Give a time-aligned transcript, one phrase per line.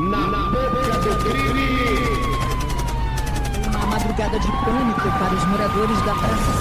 [0.00, 1.68] Na boca do crime!
[3.68, 6.52] Uma madrugada de pânico para os moradores da praça.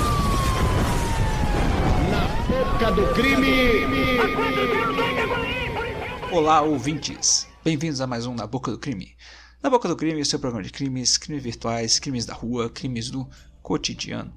[2.12, 3.80] Na boca do crime!
[6.34, 7.48] Olá, ouvintes!
[7.64, 9.16] Bem-vindos a mais um Na Boca do Crime.
[9.64, 13.10] Na Boca do Crime, o seu programa de crimes, crimes virtuais, crimes da rua, crimes
[13.10, 13.26] do
[13.64, 14.34] cotidiano.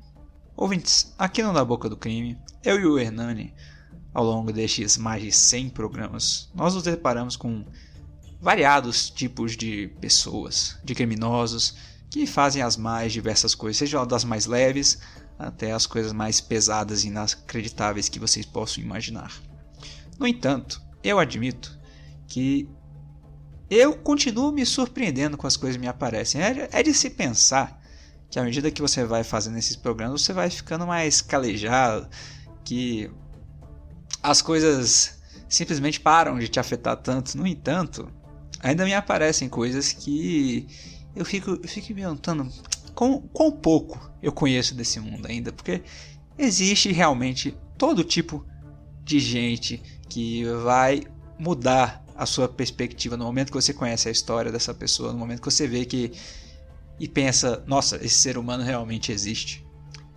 [0.57, 3.53] Ouvintes, aqui no Na Boca do Crime, eu e o Hernani,
[4.15, 7.65] ao longo destes mais de 100 programas, nós nos deparamos com
[8.43, 11.77] variados tipos de pessoas, de criminosos,
[12.11, 14.99] que fazem as mais diversas coisas, seja das mais leves
[15.39, 19.33] até as coisas mais pesadas e inacreditáveis que vocês possam imaginar.
[20.19, 21.79] No entanto, eu admito
[22.27, 22.69] que
[23.71, 26.43] eu continuo me surpreendendo com as coisas que me aparecem.
[26.43, 27.81] É, é de se pensar
[28.29, 32.09] que à medida que você vai fazendo esses programas, você vai ficando mais calejado,
[32.65, 33.09] que
[34.21, 37.37] as coisas simplesmente param de te afetar tanto.
[37.39, 38.11] No entanto,
[38.63, 40.67] ainda me aparecem coisas que
[41.15, 42.51] eu fico, me perguntando
[42.95, 45.83] quão, quão pouco eu conheço desse mundo ainda, porque
[46.39, 48.47] existe realmente todo tipo
[49.05, 51.03] de gente que vai
[51.39, 55.41] mudar a sua perspectiva no momento que você conhece a história dessa pessoa, no momento
[55.41, 56.13] que você vê que
[57.01, 59.67] e pensa, nossa, esse ser humano realmente existe.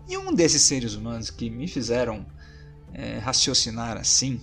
[0.07, 2.25] E um desses seres humanos que me fizeram
[2.93, 4.39] é, raciocinar assim,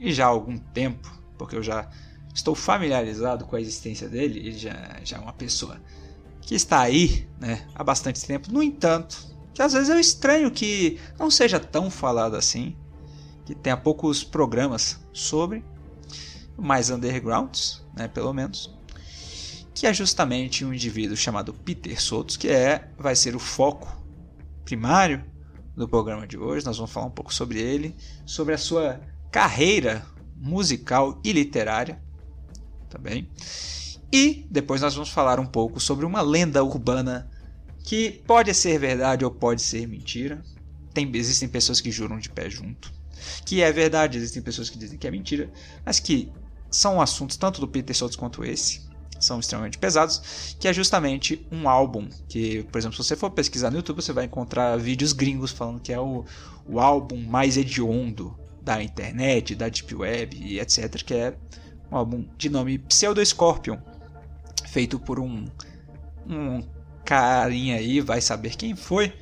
[0.00, 1.08] e já há algum tempo,
[1.38, 1.88] porque eu já
[2.36, 5.80] estou familiarizado com a existência dele, ele já, já é uma pessoa
[6.42, 8.52] que está aí né, há bastante tempo.
[8.52, 12.76] No entanto, que às vezes eu estranho que não seja tão falado assim,
[13.46, 15.64] que tenha poucos programas sobre,
[16.58, 18.74] mais undergrounds, né, pelo menos,
[19.74, 23.88] que é justamente um indivíduo chamado Peter Sotos, que é vai ser o foco
[24.64, 25.24] primário
[25.74, 26.66] do programa de hoje.
[26.66, 30.04] Nós vamos falar um pouco sobre ele, sobre a sua carreira
[30.36, 32.00] musical e literária,
[32.96, 33.28] tá bem?
[34.10, 37.30] E depois nós vamos falar um pouco sobre uma lenda urbana
[37.84, 40.42] que pode ser verdade ou pode ser mentira.
[40.94, 42.90] Tem, existem pessoas que juram de pé junto.
[43.44, 45.50] Que é verdade, existem pessoas que dizem que é mentira,
[45.84, 46.32] mas que
[46.70, 48.80] são assuntos tanto do Peter Sotos quanto esse,
[49.18, 53.70] são extremamente pesados, que é justamente um álbum que, por exemplo, se você for pesquisar
[53.70, 56.24] no YouTube, você vai encontrar vídeos gringos falando que é o,
[56.66, 61.36] o álbum mais hediondo da internet, da deep web e etc, que é
[61.90, 63.78] um álbum de nome Pseudo Scorpion,
[64.66, 65.46] feito por um
[66.28, 66.62] um
[67.04, 69.12] carinha aí, vai saber quem foi,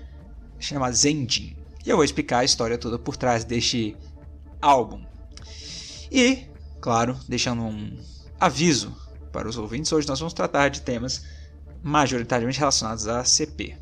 [0.59, 1.55] chama Zendin.
[1.85, 3.95] E eu vou explicar a história toda por trás deste
[4.61, 5.05] álbum.
[6.11, 6.47] E,
[6.81, 7.99] claro, deixando um
[8.41, 8.97] aviso
[9.31, 11.25] para os ouvintes, hoje nós vamos tratar de temas
[11.83, 13.77] majoritariamente relacionados a CP,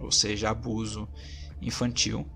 [0.00, 1.08] ou seja, abuso
[1.62, 2.26] infantil.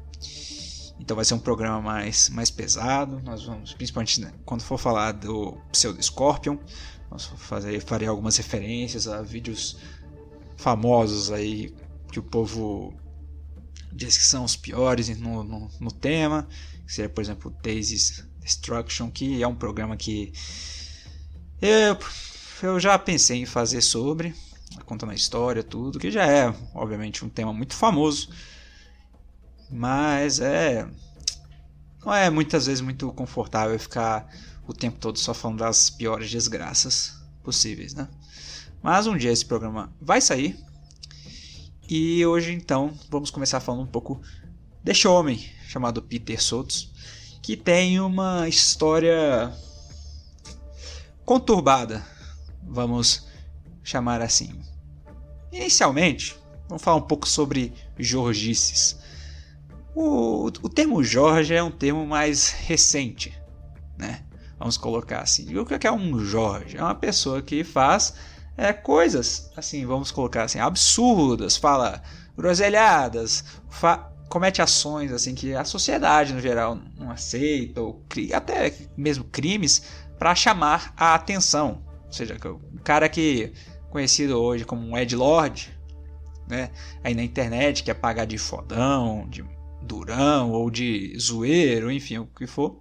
[1.00, 3.20] Então vai ser um programa mais, mais pesado.
[3.24, 6.58] Nós vamos, principalmente né, quando for falar do Pseudo Scorpion,
[7.10, 9.78] nós fazer, farei algumas referências a vídeos
[10.56, 11.74] famosos aí
[12.12, 12.94] que o povo
[13.92, 16.46] diz que são os piores no, no, no tema,
[16.86, 20.32] que seria, por exemplo, Daisy's Destruction, que é um programa que
[21.60, 21.98] eu,
[22.62, 24.34] eu já pensei em fazer sobre,
[24.86, 28.30] contando a história, tudo, que já é, obviamente, um tema muito famoso,
[29.70, 30.88] mas é.
[32.04, 34.26] Não é muitas vezes muito confortável ficar
[34.66, 38.08] o tempo todo só falando das piores desgraças possíveis, né?
[38.82, 40.58] Mas um dia esse programa vai sair.
[41.88, 44.20] E hoje então vamos começar falando um pouco
[44.82, 46.90] deste homem chamado Peter Sotos,
[47.42, 49.52] que tem uma história
[51.24, 52.04] conturbada,
[52.62, 53.26] vamos
[53.82, 54.60] chamar assim.
[55.52, 56.36] Inicialmente,
[56.68, 58.98] vamos falar um pouco sobre Jorgices.
[60.02, 63.38] O, o termo Jorge é um termo mais recente,
[63.98, 64.22] né?
[64.58, 65.54] Vamos colocar assim.
[65.58, 66.78] O que é um Jorge?
[66.78, 68.14] É uma pessoa que faz
[68.56, 72.02] é, coisas, assim, vamos colocar assim, absurdas, fala
[72.34, 78.02] groselhadas, fa comete ações assim que a sociedade no geral não aceita, ou
[78.32, 79.82] até mesmo crimes
[80.18, 81.82] para chamar a atenção.
[82.06, 83.52] Ou seja, o cara que
[83.90, 85.70] conhecido hoje como um Ed Lord,
[86.48, 86.70] né,
[87.04, 89.44] aí na internet que é pagar de fodão, de
[89.82, 92.80] durão ou de zoeiro, enfim, o que for,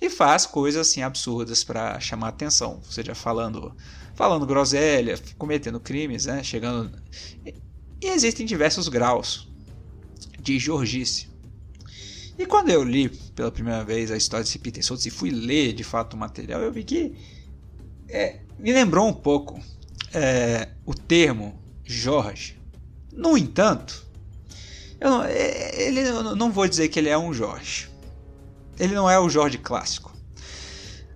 [0.00, 3.74] e faz coisas assim absurdas para chamar atenção, ou seja, falando
[4.14, 6.90] falando groselha, cometendo crimes, né, chegando
[8.00, 9.48] e existem diversos graus
[10.40, 11.28] de jorgice.
[12.38, 15.72] E quando eu li pela primeira vez a história de Peter Sotos e fui ler
[15.72, 17.16] de fato o material, eu vi que
[18.08, 19.60] é, me lembrou um pouco
[20.14, 22.56] é, o termo Jorge.
[23.12, 24.06] No entanto,
[25.00, 27.88] eu não, é, ele, eu não vou dizer que ele é um Jorge.
[28.78, 30.12] Ele não é o Jorge clássico.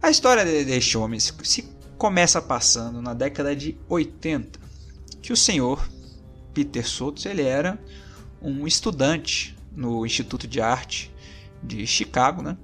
[0.01, 1.63] A história deste homem se
[1.97, 4.59] começa passando na década de 80,
[5.21, 5.89] que o senhor
[6.53, 7.79] Peter Sotos ele era
[8.41, 11.13] um estudante no Instituto de Arte
[11.63, 12.57] de Chicago, né?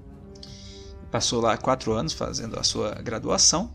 [1.11, 3.73] Passou lá quatro anos fazendo a sua graduação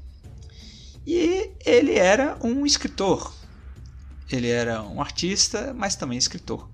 [1.06, 3.34] e ele era um escritor.
[4.30, 6.70] Ele era um artista, mas também escritor.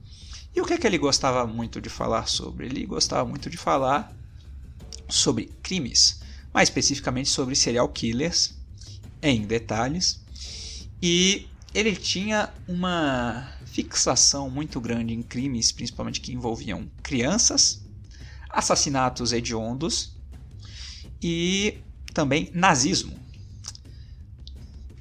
[0.56, 2.66] E o que é que ele gostava muito de falar sobre?
[2.66, 4.14] Ele gostava muito de falar
[5.08, 6.22] sobre crimes,
[6.54, 8.56] mais especificamente sobre serial killers,
[9.22, 10.20] em detalhes.
[11.02, 17.82] E ele tinha uma fixação muito grande em crimes, principalmente que envolviam crianças,
[18.50, 20.16] assassinatos hediondos
[21.22, 21.78] e
[22.14, 23.18] também nazismo.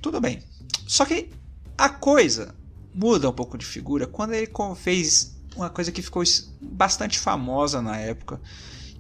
[0.03, 0.43] Tudo bem.
[0.87, 1.31] Só que
[1.77, 2.55] a coisa
[2.95, 6.23] muda um pouco de figura quando ele fez uma coisa que ficou
[6.61, 8.41] bastante famosa na época,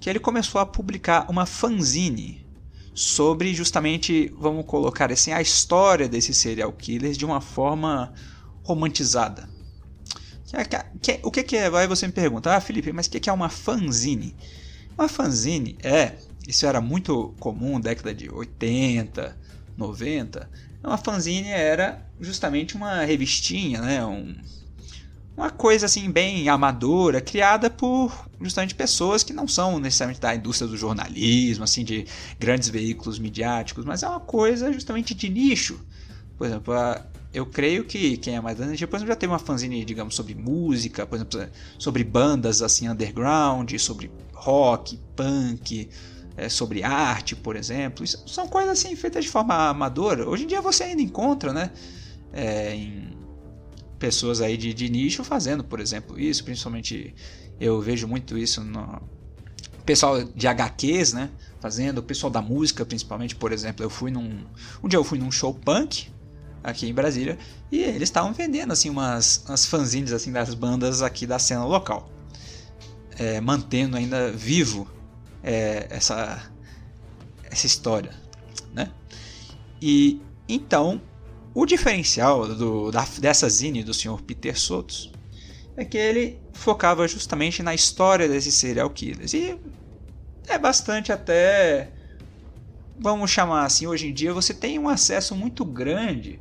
[0.01, 2.47] que ele começou a publicar uma fanzine
[2.95, 8.13] sobre justamente, vamos colocar assim, a história desses serial killers de uma forma
[8.65, 9.49] romantizada.
[11.23, 11.71] o que, que é?
[11.71, 14.35] Vai você me pergunta, ah Felipe, mas o que, que é uma fanzine?
[14.97, 16.17] Uma fanzine é,
[16.47, 19.37] isso era muito comum década de 80,
[19.77, 20.51] 90.
[20.83, 24.05] Uma fanzine era justamente uma revistinha, né?
[24.05, 24.35] Um,
[25.38, 30.69] uma coisa assim bem amadora, criada por justamente pessoas que não são necessariamente da indústria
[30.69, 32.06] do jornalismo, assim de
[32.40, 35.79] grandes veículos midiáticos, mas é uma coisa justamente de nicho.
[36.37, 36.75] Por exemplo,
[37.32, 40.35] eu creio que quem é mais antigo, por exemplo, já teve uma fanzine, digamos, sobre
[40.35, 41.40] música, por exemplo,
[41.79, 45.88] sobre bandas assim underground, sobre rock, punk,
[46.37, 48.02] é, sobre arte, por exemplo.
[48.05, 50.29] Isso são coisas assim feitas de forma amadora.
[50.29, 51.70] Hoje em dia você ainda encontra, né?
[52.32, 53.08] É, em
[53.99, 56.45] pessoas aí de, de nicho fazendo, por exemplo, isso.
[56.45, 57.15] Principalmente
[57.61, 59.03] eu vejo muito isso no
[59.85, 61.31] pessoal de HQs, né?
[61.61, 64.45] Fazendo, o pessoal da música, principalmente, por exemplo, eu fui num.
[64.83, 66.09] Um dia eu fui num show punk
[66.62, 67.39] aqui em Brasília
[67.71, 72.11] e eles estavam vendendo assim umas, umas fanzines assim das bandas aqui da cena local,
[73.17, 74.89] é, mantendo ainda vivo
[75.43, 76.50] é, essa
[77.50, 78.15] essa história,
[78.75, 78.91] né?
[79.81, 81.00] E então
[81.59, 84.23] o diferencial do, da, dessa zine do Sr.
[84.23, 85.11] Peter Sotos
[85.77, 89.35] é que ele focava justamente na história desses serial killers.
[89.35, 89.59] E
[90.47, 91.91] é bastante até.
[92.97, 96.39] Vamos chamar assim, hoje em dia você tem um acesso muito grande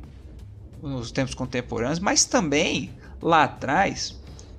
[0.80, 4.16] nos tempos contemporâneos, mas também lá atrás,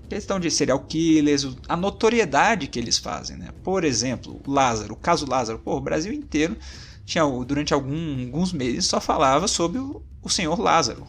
[0.09, 3.37] questão de serial killers, a notoriedade que eles fazem.
[3.37, 3.47] Né?
[3.63, 6.57] Por exemplo, Lázaro, o caso Lázaro, pô, o Brasil inteiro
[7.05, 11.07] tinha durante algum, alguns meses só falava sobre o, o senhor Lázaro,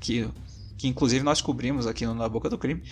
[0.00, 0.28] que,
[0.76, 2.82] que inclusive nós cobrimos aqui no Na Boca do Crime,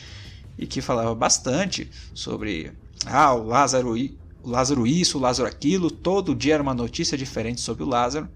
[0.58, 2.72] e que falava bastante sobre
[3.06, 3.94] ah, o Lázaro,
[4.42, 8.28] o Lázaro isso, o Lázaro aquilo, todo dia era uma notícia diferente sobre o Lázaro.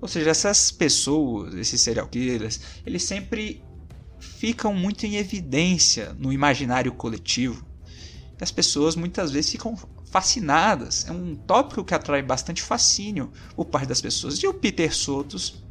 [0.00, 3.62] Ou seja, essas pessoas, esses serial killers, eles sempre
[4.18, 7.66] ficam muito em evidência no imaginário coletivo.
[8.40, 9.76] E as pessoas muitas vezes ficam
[10.10, 11.06] fascinadas.
[11.08, 14.38] É um tópico que atrai bastante fascínio por parte das pessoas.
[14.38, 15.64] E o Peter Sotos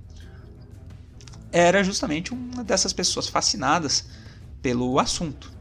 [1.58, 4.06] era justamente uma dessas pessoas fascinadas
[4.62, 5.52] pelo assunto.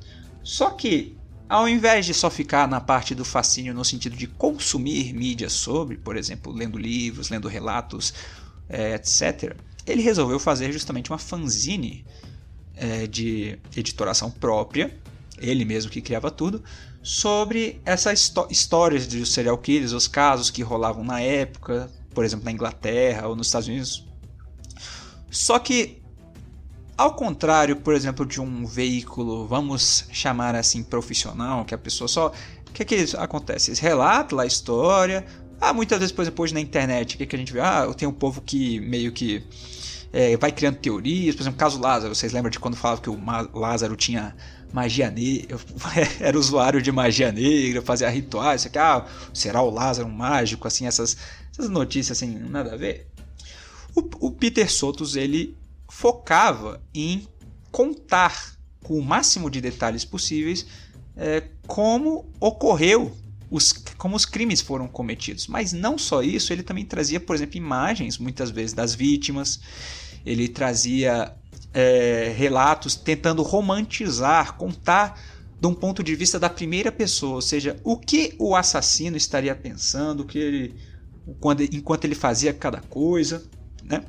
[0.43, 1.17] Só que,
[1.49, 5.97] ao invés de só ficar na parte do fascínio no sentido de consumir mídia sobre,
[5.97, 8.13] por exemplo, lendo livros, lendo relatos,
[8.69, 9.57] é, etc.,
[9.87, 12.05] ele resolveu fazer justamente uma fanzine
[12.75, 14.95] é, de editoração própria,
[15.39, 16.63] ele mesmo que criava tudo,
[17.03, 22.53] sobre essas histórias de serial killers, os casos que rolavam na época, por exemplo, na
[22.53, 24.06] Inglaterra ou nos Estados Unidos.
[25.37, 26.03] Só que,
[26.97, 32.33] ao contrário, por exemplo, de um veículo, vamos chamar assim, profissional, que a pessoa só.
[32.69, 33.71] O que, é que acontece?
[33.71, 35.27] Eles relatam lá a história.
[35.61, 37.61] Ah, muitas vezes, por exemplo, hoje na internet, o que, é que a gente vê?
[37.61, 39.45] Ah, tem um povo que meio que
[40.11, 41.35] é, vai criando teorias.
[41.35, 42.15] Por exemplo, caso Lázaro.
[42.15, 43.19] Vocês lembram de quando falava que o
[43.55, 44.35] Lázaro tinha
[44.73, 45.59] magia negra,
[46.19, 50.67] era usuário de magia negra, fazia rituais, isso aqui, ah, será o Lázaro um mágico,
[50.67, 51.17] assim, essas,
[51.53, 53.07] essas notícias assim, nada a ver.
[53.97, 55.57] O, o Peter Sotos, ele
[55.89, 57.27] focava em
[57.73, 60.67] contar com o máximo de detalhes possíveis
[61.17, 63.17] é, como ocorreu
[63.51, 65.47] os, como os crimes foram cometidos.
[65.47, 69.61] Mas não só isso, ele também trazia, por exemplo, imagens, muitas vezes, das vítimas.
[70.25, 71.35] Ele trazia
[71.73, 75.21] é, relatos tentando romantizar, contar
[75.59, 79.55] de um ponto de vista da primeira pessoa, ou seja, o que o assassino estaria
[79.55, 80.75] pensando, o que ele,
[81.41, 83.43] quando, enquanto ele fazia cada coisa,
[83.89, 84.05] né?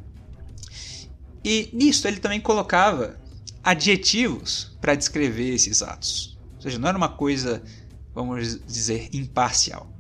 [1.44, 3.20] E nisso ele também colocava
[3.64, 7.62] adjetivos para descrever esses atos, ou seja, não era uma coisa,
[8.14, 9.92] vamos dizer, imparcial.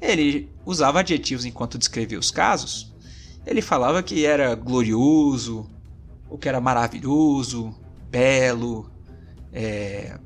[0.00, 2.94] Ele usava adjetivos enquanto descrevia os casos
[3.46, 5.68] ele falava que era glorioso,
[6.28, 7.74] o que era maravilhoso,
[8.10, 8.90] belo,
[9.52, 10.18] é,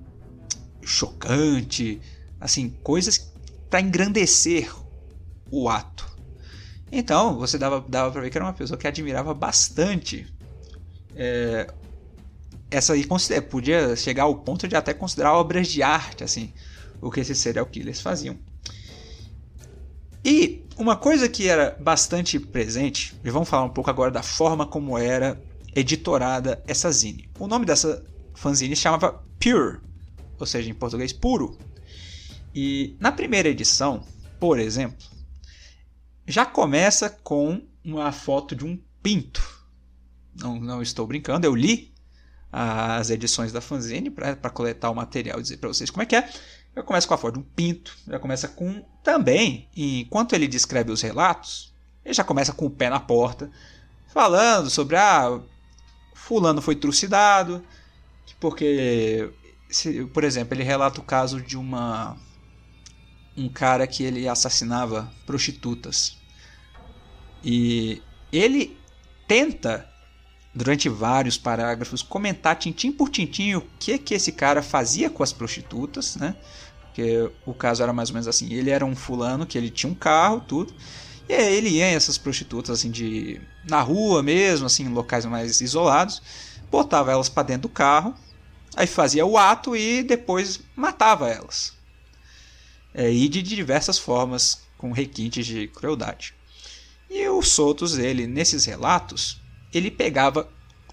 [0.83, 2.01] chocante,
[2.41, 3.33] assim, coisas
[3.69, 4.73] para engrandecer
[5.51, 6.07] o ato.
[6.91, 10.27] Então, você dava, dava para ver que era uma pessoa que admirava bastante
[11.15, 11.67] é,
[12.71, 13.07] essa e
[13.43, 16.53] podia chegar ao ponto de até considerar obras de arte, assim,
[17.01, 18.37] o que esses serial killers faziam.
[20.25, 24.67] E uma coisa que era bastante presente, e vamos falar um pouco agora da forma
[24.67, 25.41] como era
[25.75, 27.29] editorada essa zine.
[27.39, 28.05] O nome dessa
[28.35, 29.81] fanzine se chamava Pure,
[30.39, 31.59] ou seja, em português puro.
[32.55, 34.03] E na primeira edição,
[34.39, 35.07] por exemplo,
[36.29, 39.43] já começa com uma foto de um pinto.
[40.39, 41.93] Não, não estou brincando, eu li
[42.53, 46.15] as edições da fanzine para coletar o material e dizer para vocês como é que
[46.15, 46.31] é.
[46.77, 50.93] Já começa com a foto de um pinto, já começa com também, enquanto ele descreve
[50.93, 51.73] os relatos,
[52.05, 53.51] ele já começa com o pé na porta,
[54.09, 55.41] falando sobre ah,
[56.15, 57.65] fulano foi trucidado,
[58.39, 59.33] porque
[59.71, 62.17] se, por exemplo, ele relata o caso de uma
[63.39, 66.17] um cara que ele assassinava prostitutas.
[67.43, 68.03] E
[68.33, 68.77] ele
[69.27, 69.89] tenta
[70.55, 75.33] durante vários parágrafos comentar tintim por tintim o que que esse cara fazia com as
[75.33, 76.35] prostitutas, né?
[76.83, 79.91] Porque o caso era mais ou menos assim, ele era um fulano que ele tinha
[79.91, 80.75] um carro, tudo.
[81.29, 85.25] E aí ele ia em essas prostitutas assim de na rua mesmo, assim, em locais
[85.27, 86.23] mais isolados,
[86.71, 88.15] botava elas para dentro do carro
[88.79, 91.73] Aí fazia o ato e depois matava elas.
[92.95, 96.35] É, e de diversas formas, com requintes de crueldade.
[97.11, 99.41] E o Sotos, ele, nesses relatos,
[99.73, 100.49] ele pegava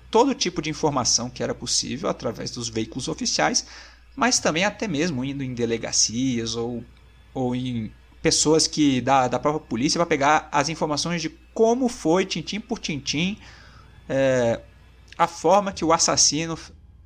[0.10, 3.66] todo tipo de informação que era possível através dos veículos oficiais,
[4.16, 6.84] mas também até mesmo indo em delegacias ou,
[7.34, 12.26] ou em pessoas que da, da própria polícia para pegar as informações de como foi,
[12.26, 13.38] tintim por tintim,
[14.08, 14.62] é,
[15.18, 16.58] a forma que o assassino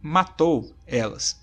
[0.01, 1.38] matou elas.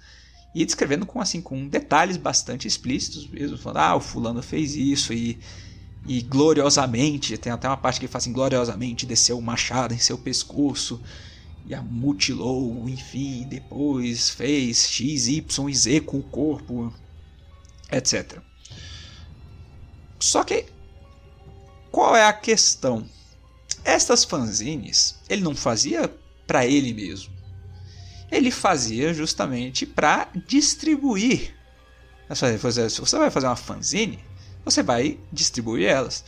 [0.57, 5.13] E descrevendo com assim com detalhes bastante explícitos mesmo, falando, ah, o fulano fez isso
[5.13, 5.39] e,
[6.07, 10.17] e gloriosamente, tem até uma parte que fala assim, gloriosamente desceu o machado em seu
[10.17, 10.99] pescoço
[11.67, 16.91] e a mutilou, enfim, depois fez X, Y Z com o corpo,
[17.93, 18.39] etc.
[20.19, 20.65] Só que
[21.93, 23.07] qual é a questão?
[23.85, 26.11] Estas fanzines ele não fazia
[26.47, 27.36] para ele mesmo
[28.30, 31.54] ele fazia justamente para distribuir.
[32.33, 34.18] Se você vai fazer uma fanzine,
[34.64, 36.25] você vai distribuir elas.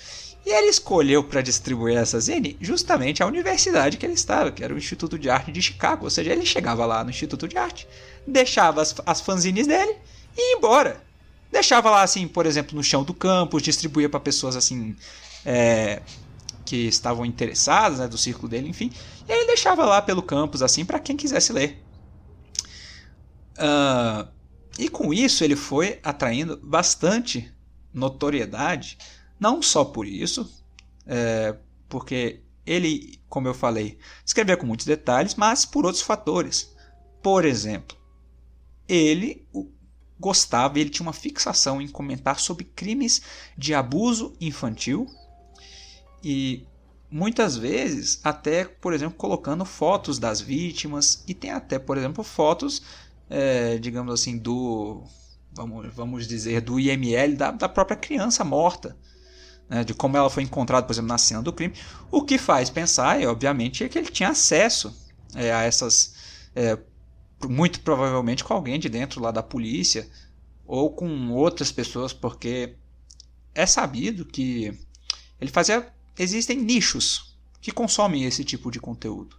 [0.47, 4.73] E ele escolheu para distribuir essa zine justamente a universidade que ele estava, que era
[4.73, 6.05] o Instituto de Arte de Chicago.
[6.05, 7.87] Ou seja, ele chegava lá no Instituto de Arte,
[8.27, 9.97] deixava as, as fanzines dele
[10.37, 11.03] e ia embora.
[11.51, 14.95] Deixava lá, assim, por exemplo, no chão do campus, distribuía para pessoas assim
[15.45, 16.03] é,
[16.65, 18.93] que estavam interessadas, né, do círculo dele, enfim.
[19.29, 21.83] E ele deixava lá pelo campus, assim, para quem quisesse ler.
[23.59, 24.29] Uh,
[24.79, 27.53] e com isso ele foi atraindo bastante
[27.93, 28.97] notoriedade,
[29.39, 30.49] não só por isso,
[31.05, 31.57] é,
[31.89, 36.73] porque ele, como eu falei, escrevia com muitos detalhes, mas por outros fatores.
[37.21, 37.97] Por exemplo,
[38.87, 39.47] ele
[40.21, 43.23] gostava, ele tinha uma fixação em comentar sobre crimes
[43.57, 45.07] de abuso infantil
[46.23, 46.67] e
[47.11, 52.83] muitas vezes até, por exemplo, colocando fotos das vítimas e tem até, por exemplo, fotos
[53.29, 55.05] é, digamos assim, do
[55.53, 58.97] vamos, vamos dizer, do IML da, da própria criança morta.
[59.69, 61.75] Né, de como ela foi encontrada, por exemplo, na cena do crime.
[62.11, 64.95] O que faz pensar, obviamente, é que ele tinha acesso
[65.35, 66.15] é, a essas.
[66.55, 66.79] É,
[67.49, 70.09] muito provavelmente com alguém de dentro lá da polícia
[70.67, 72.75] ou com outras pessoas, porque
[73.55, 74.77] é sabido que
[75.41, 75.93] ele fazia.
[76.19, 79.37] Existem nichos que consomem esse tipo de conteúdo.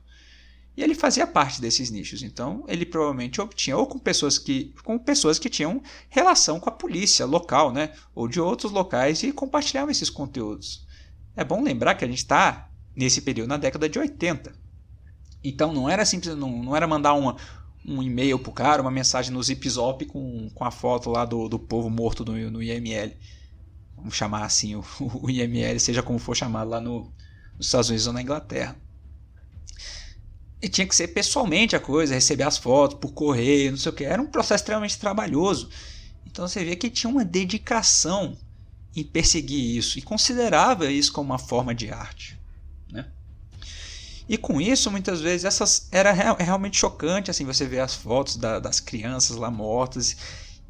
[0.79, 2.23] E ele fazia parte desses nichos.
[2.23, 6.71] Então, ele provavelmente obtinha ou com pessoas que, com pessoas que tinham relação com a
[6.71, 7.91] polícia local, né?
[8.15, 10.87] Ou de outros locais e compartilhavam esses conteúdos.
[11.35, 14.53] É bom lembrar que a gente está nesse período na década de 80.
[15.43, 17.35] Então não era simples, não, não era mandar uma,
[17.85, 21.49] um e-mail pro cara, uma mensagem no Zip Zop com, com a foto lá do,
[21.49, 23.17] do povo morto no, no IML.
[23.97, 24.85] Vamos chamar assim o,
[25.21, 27.11] o IML, seja como for chamado lá no,
[27.57, 28.77] nos Estados Unidos ou na Inglaterra.
[30.61, 33.95] E tinha que ser pessoalmente a coisa, receber as fotos por correio, não sei o
[33.95, 34.03] que.
[34.03, 35.69] Era um processo extremamente trabalhoso.
[36.25, 38.37] Então você vê que tinha uma dedicação
[38.95, 42.37] em perseguir isso e considerava isso como uma forma de arte.
[42.91, 43.05] Né?
[44.27, 47.93] E com isso, muitas vezes, essas era real, é realmente chocante assim você ver as
[47.93, 50.17] fotos da, das crianças lá mortas.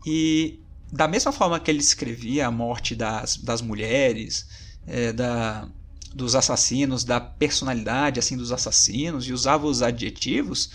[0.05, 0.59] E
[0.91, 4.47] da mesma forma que ele escrevia a morte das, das mulheres,
[4.87, 5.67] é, da,
[6.13, 10.71] dos assassinos, da personalidade assim dos assassinos e usava os adjetivos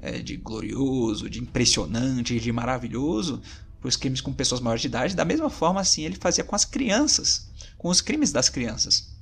[0.00, 3.42] é, de glorioso, de impressionante, de maravilhoso
[3.80, 5.16] para os crimes com pessoas maiores de idade.
[5.16, 9.12] Da mesma forma, assim, ele fazia com as crianças, com os crimes das crianças.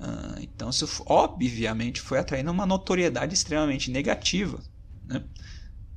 [0.00, 4.60] Ah, então, isso obviamente foi atraindo uma notoriedade extremamente negativa.
[5.06, 5.22] Né?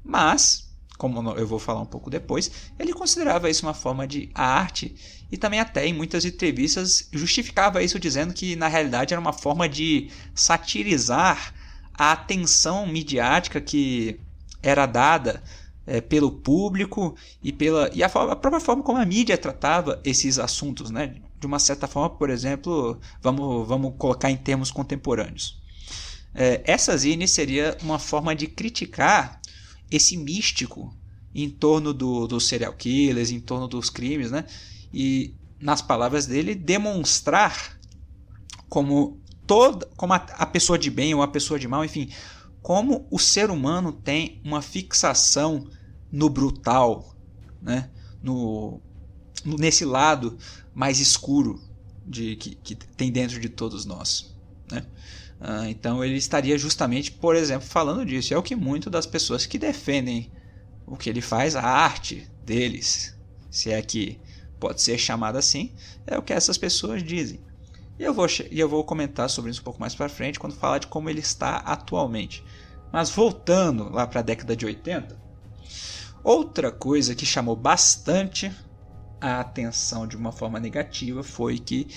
[0.04, 0.69] Mas,
[1.00, 4.94] como eu vou falar um pouco depois, ele considerava isso uma forma de arte
[5.32, 9.70] e também até em muitas entrevistas justificava isso dizendo que na realidade era uma forma
[9.70, 11.54] de satirizar
[11.94, 14.20] a atenção midiática que
[14.62, 15.42] era dada
[15.88, 20.38] é, pelo público e pela e a, a, própria forma como a mídia tratava esses
[20.38, 21.16] assuntos, né?
[21.40, 25.58] De uma certa forma, por exemplo, vamos, vamos colocar em termos contemporâneos.
[26.36, 29.39] É, essa zine seria uma forma de criticar
[29.92, 30.96] esse místico
[31.34, 34.46] em torno do, dos serial killers, em torno dos crimes, né?
[34.94, 37.80] E, nas palavras dele, demonstrar
[38.68, 42.10] como toda, como a, a pessoa de bem ou a pessoa de mal, enfim,
[42.62, 45.68] como o ser humano tem uma fixação
[46.12, 47.16] no brutal,
[47.62, 47.90] né?
[48.22, 48.82] no,
[49.46, 50.38] nesse lado
[50.74, 51.62] mais escuro
[52.06, 54.36] de que, que tem dentro de todos nós.
[54.72, 54.86] Né?
[55.40, 58.34] Ah, então ele estaria justamente, por exemplo, falando disso.
[58.34, 60.32] É o que muitas das pessoas que defendem
[60.86, 63.16] o que ele faz, a arte deles,
[63.50, 64.20] se é que
[64.60, 65.74] pode ser chamada assim,
[66.06, 67.40] é o que essas pessoas dizem.
[67.98, 70.80] E eu vou, eu vou comentar sobre isso um pouco mais para frente quando falar
[70.80, 72.44] de como ele está atualmente.
[72.92, 75.18] Mas voltando lá para a década de 80,
[76.24, 78.52] outra coisa que chamou bastante
[79.22, 81.88] a atenção de uma forma negativa foi que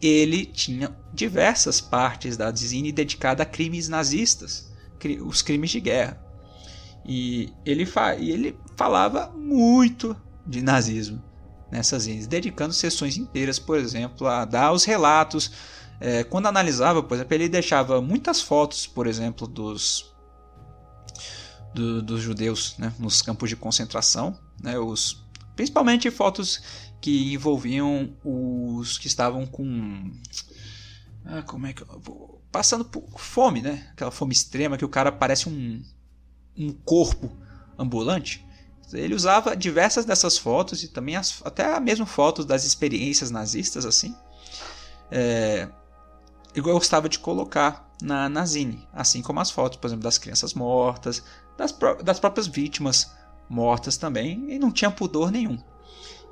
[0.00, 4.70] ele tinha diversas partes da zine dedicada a crimes nazistas,
[5.24, 6.20] os crimes de guerra.
[7.04, 11.22] E ele, fa ele falava muito de nazismo
[11.70, 15.50] nessas zines, dedicando sessões inteiras, por exemplo, a dar os relatos.
[16.00, 20.12] É, quando analisava, por exemplo, ele deixava muitas fotos, por exemplo, dos,
[21.72, 25.21] do, dos judeus né, nos campos de concentração, né, os,
[25.54, 26.62] principalmente fotos
[27.00, 30.10] que envolviam os que estavam com.
[31.24, 31.84] Ah, como é que.
[32.50, 33.88] Passando por fome, né?
[33.92, 35.82] Aquela fome extrema que o cara parece um,
[36.56, 37.30] um corpo
[37.78, 38.46] ambulante.
[38.92, 44.14] Ele usava diversas dessas fotos e também as, até mesmo fotos das experiências nazistas assim.
[45.10, 45.68] É,
[46.54, 50.52] eu gostava de colocar na, na zine, assim como as fotos, por exemplo, das crianças
[50.52, 51.22] mortas,
[51.56, 53.10] das, das próprias vítimas
[53.52, 55.58] mortas também, e não tinha pudor nenhum.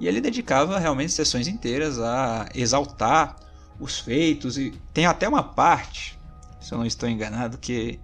[0.01, 3.37] E ele dedicava realmente sessões inteiras a exaltar
[3.79, 6.19] os feitos, e tem até uma parte,
[6.61, 8.01] se eu não estou enganado, que,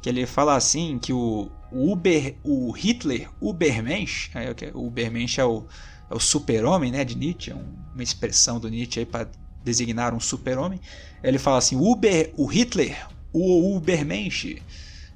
[0.00, 5.44] que ele fala assim, que o, o Uber, o Hitler Ubermensch, é, o Ubermensch é
[5.44, 5.66] o,
[6.10, 9.28] é o super-homem né, de Nietzsche, é uma expressão do Nietzsche para
[9.62, 10.80] designar um super-homem.
[11.22, 14.62] Ele fala assim: Uber, o Hitler, o Ubermensch,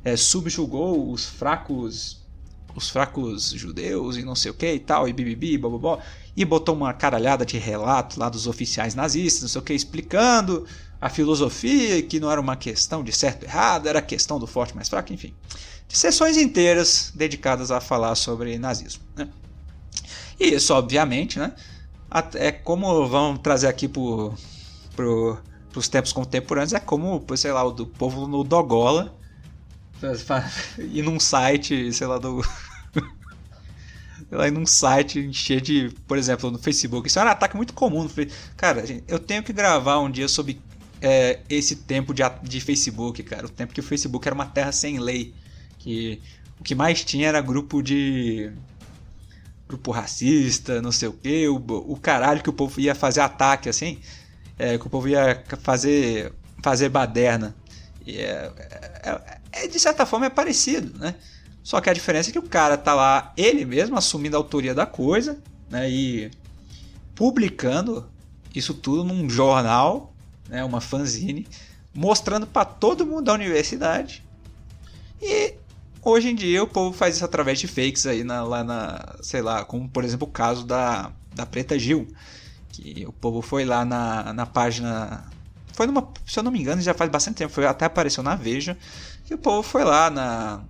[0.04, 2.19] é, subjugou os fracos
[2.80, 6.00] os fracos judeus e não sei o que e tal, e bibibi, bababó,
[6.36, 10.66] e botou uma caralhada de relato lá dos oficiais nazistas, não sei o que, explicando
[11.00, 14.74] a filosofia, que não era uma questão de certo e errado, era questão do forte
[14.74, 15.34] mais fraco, enfim
[15.90, 19.02] de sessões inteiras dedicadas a falar sobre nazismo.
[19.16, 19.28] Né?
[20.38, 21.52] E isso, obviamente, né,
[22.34, 24.00] é como vamos trazer aqui para
[24.94, 25.38] pro,
[25.74, 29.12] os tempos contemporâneos, é como, sei lá, o do povo no Dogola
[30.78, 32.40] ir num site, sei lá, do.
[34.38, 37.08] Lá, ir num site cheio de, por exemplo, no Facebook.
[37.08, 38.08] Isso é um ataque muito comum.
[38.56, 40.60] Cara, eu tenho que gravar um dia sobre
[41.00, 43.46] é, esse tempo de, de Facebook, cara.
[43.46, 45.34] O tempo que o Facebook era uma terra sem lei
[45.78, 46.20] que
[46.58, 48.52] o que mais tinha era grupo de
[49.66, 53.68] grupo racista, não sei o que, o, o caralho que o povo ia fazer ataque
[53.68, 53.98] assim,
[54.58, 57.56] é, que o povo ia fazer fazer baderna.
[58.06, 58.52] E é,
[59.02, 61.14] é, é, de certa forma é parecido, né?
[61.62, 64.74] Só que a diferença é que o cara tá lá, ele mesmo assumindo a autoria
[64.74, 65.90] da coisa, né?
[65.90, 66.30] E
[67.14, 68.08] publicando
[68.54, 70.12] isso tudo num jornal,
[70.48, 70.64] né?
[70.64, 71.46] Uma fanzine,
[71.94, 74.24] mostrando para todo mundo da universidade.
[75.20, 75.54] E
[76.02, 79.42] Hoje em dia o povo faz isso através de fakes aí na, lá na, sei
[79.42, 82.08] lá, como por exemplo o caso da, da Preta Gil,
[82.70, 85.24] que o povo foi lá na, na página,
[85.74, 88.34] foi numa, se eu não me engano, já faz bastante tempo, foi até apareceu na
[88.34, 88.78] Veja,
[89.26, 90.62] que o povo foi lá na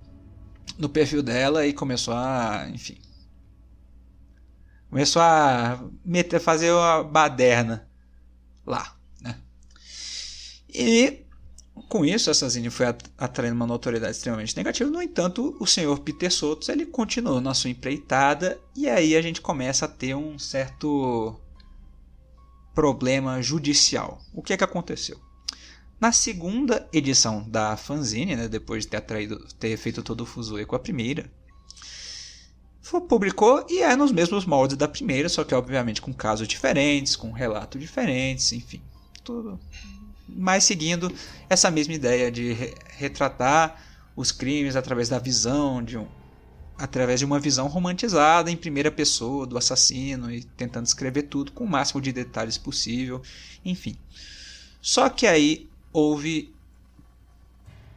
[0.77, 2.97] no perfil dela e começou a, enfim,
[4.89, 7.87] começou a meter, fazer uma baderna
[8.65, 9.37] lá, né?
[10.69, 11.25] E
[11.87, 12.85] com isso, essa zine foi
[13.17, 14.89] atraindo uma notoriedade extremamente negativa.
[14.89, 19.41] No entanto, o senhor Peter Sotos ele continuou na sua empreitada e aí a gente
[19.41, 21.39] começa a ter um certo
[22.73, 24.21] problema judicial.
[24.33, 25.19] O que é que aconteceu?
[26.01, 30.65] Na segunda edição da fanzine, né, depois de ter, atraído, ter feito todo o fuzuê
[30.65, 31.29] com a primeira,
[33.07, 37.31] publicou e é nos mesmos moldes da primeira, só que obviamente com casos diferentes, com
[37.31, 38.81] relatos diferentes, enfim,
[39.23, 39.59] tudo.
[40.27, 41.13] Mas seguindo
[41.47, 43.79] essa mesma ideia de re retratar
[44.15, 46.07] os crimes através da visão de um,
[46.79, 51.63] através de uma visão romantizada em primeira pessoa do assassino e tentando escrever tudo com
[51.63, 53.21] o máximo de detalhes possível,
[53.63, 53.95] enfim.
[54.81, 56.53] Só que aí houve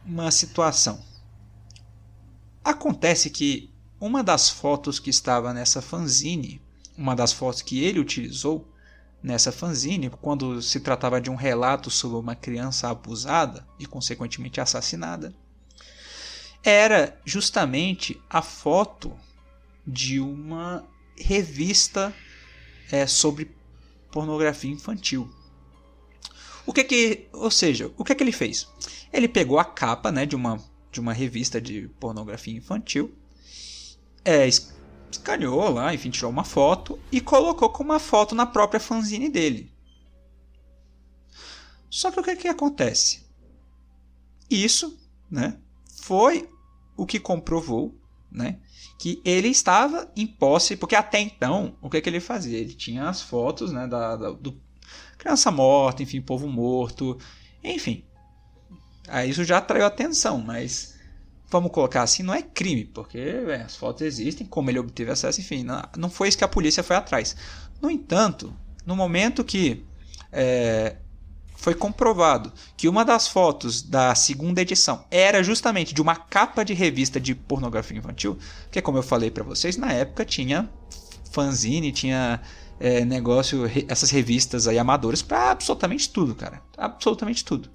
[0.05, 1.03] uma situação.
[2.63, 6.61] Acontece que uma das fotos que estava nessa fanzine,
[6.97, 8.67] uma das fotos que ele utilizou
[9.21, 15.33] nessa fanzine, quando se tratava de um relato sobre uma criança abusada e consequentemente assassinada,
[16.63, 19.15] era justamente a foto
[19.85, 20.83] de uma
[21.17, 22.13] revista
[22.91, 23.55] é, sobre
[24.11, 25.31] pornografia infantil.
[26.65, 28.67] O que que, ou seja, o que que ele fez?
[29.13, 30.59] Ele pegou a capa, né, de uma
[30.95, 33.13] de uma revista de pornografia infantil,
[34.23, 34.47] é,
[35.11, 39.69] escaneou lá, enfim, tirou uma foto e colocou como uma foto na própria fanzine dele.
[41.89, 43.25] Só que o que que acontece?
[44.49, 44.97] Isso,
[45.29, 45.59] né,
[46.01, 46.49] foi
[46.95, 47.93] o que comprovou,
[48.31, 48.59] né,
[48.97, 52.57] que ele estava em posse, porque até então, o que que ele fazia?
[52.57, 54.53] Ele tinha as fotos, né, da, da do
[55.17, 57.17] criança morta, enfim, povo morto,
[57.63, 58.03] enfim.
[59.07, 60.95] Aí isso já atraiu atenção, mas
[61.49, 65.39] vamos colocar assim, não é crime, porque é, as fotos existem, como ele obteve acesso,
[65.39, 67.35] enfim, não, não, foi isso que a polícia foi atrás.
[67.81, 68.53] No entanto,
[68.85, 69.85] no momento que
[70.31, 70.95] é,
[71.55, 76.73] foi comprovado que uma das fotos da segunda edição era justamente de uma capa de
[76.73, 78.37] revista de pornografia infantil,
[78.71, 80.69] que como eu falei para vocês, na época tinha
[81.31, 82.41] fanzine, tinha
[82.79, 86.61] é, negócio, essas revistas aí amadoras para absolutamente tudo, cara.
[86.77, 87.69] Absolutamente tudo.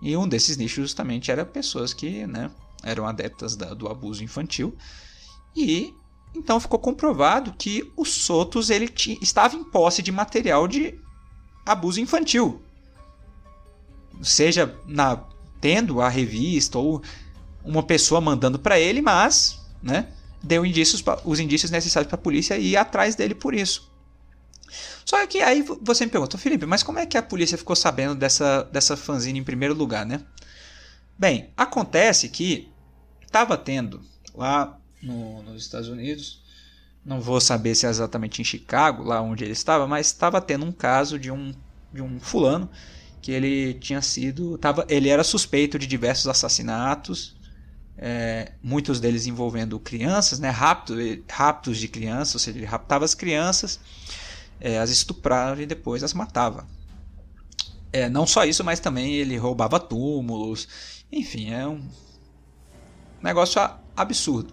[0.00, 2.50] E um desses nichos justamente era pessoas que né,
[2.82, 4.76] eram adeptas da, do abuso infantil.
[5.56, 5.94] E
[6.34, 10.98] então ficou comprovado que o Sotos ele estava em posse de material de
[11.66, 12.62] abuso infantil.
[14.22, 15.24] Seja na,
[15.60, 17.02] tendo a revista ou
[17.64, 22.56] uma pessoa mandando para ele, mas né, deu indícios, os indícios necessários para a polícia
[22.56, 23.90] ir atrás dele por isso.
[25.04, 28.14] Só que aí você me pergunta, Felipe, mas como é que a polícia ficou sabendo
[28.14, 30.20] dessa, dessa fanzine em primeiro lugar, né?
[31.18, 32.70] Bem, acontece que
[33.24, 34.02] estava tendo
[34.34, 36.42] lá no, nos Estados Unidos,
[37.04, 40.66] não vou saber se é exatamente em Chicago, lá onde ele estava, mas estava tendo
[40.66, 41.54] um caso de um,
[41.92, 42.68] de um fulano
[43.22, 47.37] que ele tinha sido, tava, ele era suspeito de diversos assassinatos
[47.98, 50.96] é, muitos deles envolvendo crianças, né, raptos,
[51.28, 53.80] raptos de crianças, ou seja, ele raptava as crianças,
[54.60, 56.66] é, as estuprava e depois as matava.
[57.92, 60.68] É, não só isso, mas também ele roubava túmulos,
[61.10, 61.82] enfim, é um
[63.22, 63.60] negócio
[63.96, 64.52] absurdo.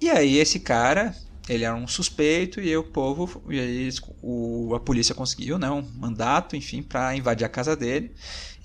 [0.00, 1.14] E aí esse cara,
[1.48, 3.90] ele era um suspeito e o povo, e aí
[4.22, 8.14] o, a polícia conseguiu, né, um mandato, enfim, para invadir a casa dele.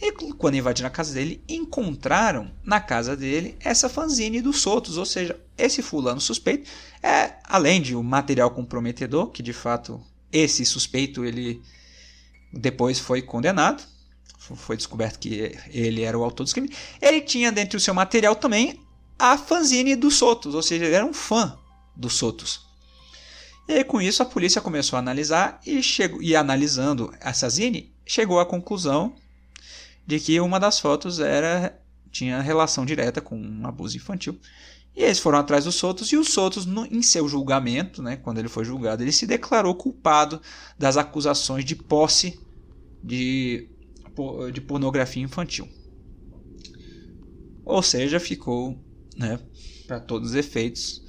[0.01, 5.05] E quando invadiram a casa dele, encontraram na casa dele essa fanzine dos Sotos, ou
[5.05, 6.69] seja, esse fulano suspeito
[7.01, 11.61] é além de um material comprometedor, que de fato esse suspeito ele
[12.51, 13.81] depois foi condenado,
[14.37, 16.75] foi descoberto que ele era o autor dos crimes.
[17.01, 18.81] Ele tinha dentro do seu material também
[19.17, 21.57] a fanzine dos Sotos, ou seja, ele era um fã
[21.95, 22.72] dos Sotos.
[23.67, 28.39] E com isso a polícia começou a analisar e, chegou, e analisando essa zine, chegou
[28.39, 29.15] à conclusão
[30.05, 31.79] de que uma das fotos era
[32.11, 34.37] tinha relação direta com um abuso infantil.
[34.95, 38.37] E eles foram atrás dos Sotos e o Sotos, no, em seu julgamento, né, quando
[38.37, 40.39] ele foi julgado, ele se declarou culpado
[40.77, 42.39] das acusações de posse
[43.03, 43.67] de,
[44.53, 45.67] de pornografia infantil.
[47.65, 48.77] Ou seja, ficou,
[49.17, 49.39] né,
[49.87, 51.01] para todos os efeitos.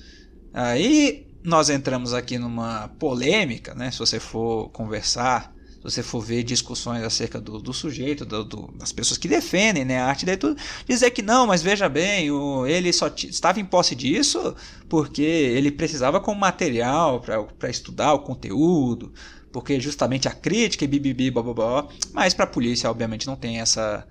[0.54, 5.54] Aí nós entramos aqui numa polêmica, né, se você for conversar
[5.84, 9.98] você for ver discussões acerca do, do sujeito, do, do, das pessoas que defendem né,
[9.98, 10.56] a arte dele, tudo,
[10.88, 14.56] dizer que não, mas veja bem, o, ele só estava em posse disso
[14.88, 19.12] porque ele precisava como material para estudar o conteúdo,
[19.52, 21.88] porque justamente a crítica e bibibi, blá, blá, blá.
[22.14, 24.06] mas para a polícia, obviamente, não tem essa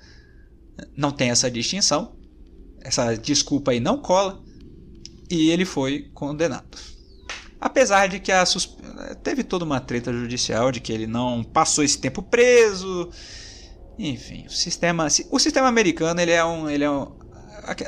[0.96, 2.16] não tem essa distinção,
[2.82, 4.44] essa desculpa aí não cola,
[5.30, 6.93] e ele foi condenado.
[7.64, 8.76] Apesar de que a suspe...
[9.24, 13.10] teve toda uma treta judicial de que ele não passou esse tempo preso.
[13.98, 17.14] Enfim, o sistema, o sistema americano ele é um, ele é um,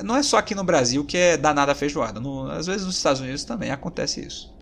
[0.02, 2.22] não é só aqui no Brasil que é danada a feijoada.
[2.22, 4.56] No, às vezes nos Estados Unidos também acontece isso.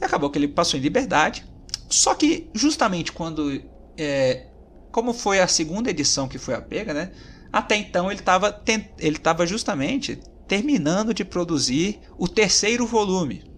[0.00, 1.44] E acabou que ele passou em liberdade.
[1.88, 3.60] Só que justamente quando
[3.98, 4.46] é,
[4.92, 7.10] como foi a segunda edição que foi a pega, né?
[7.52, 8.62] Até então ele estava
[9.00, 13.49] ele tava justamente terminando de produzir o terceiro volume,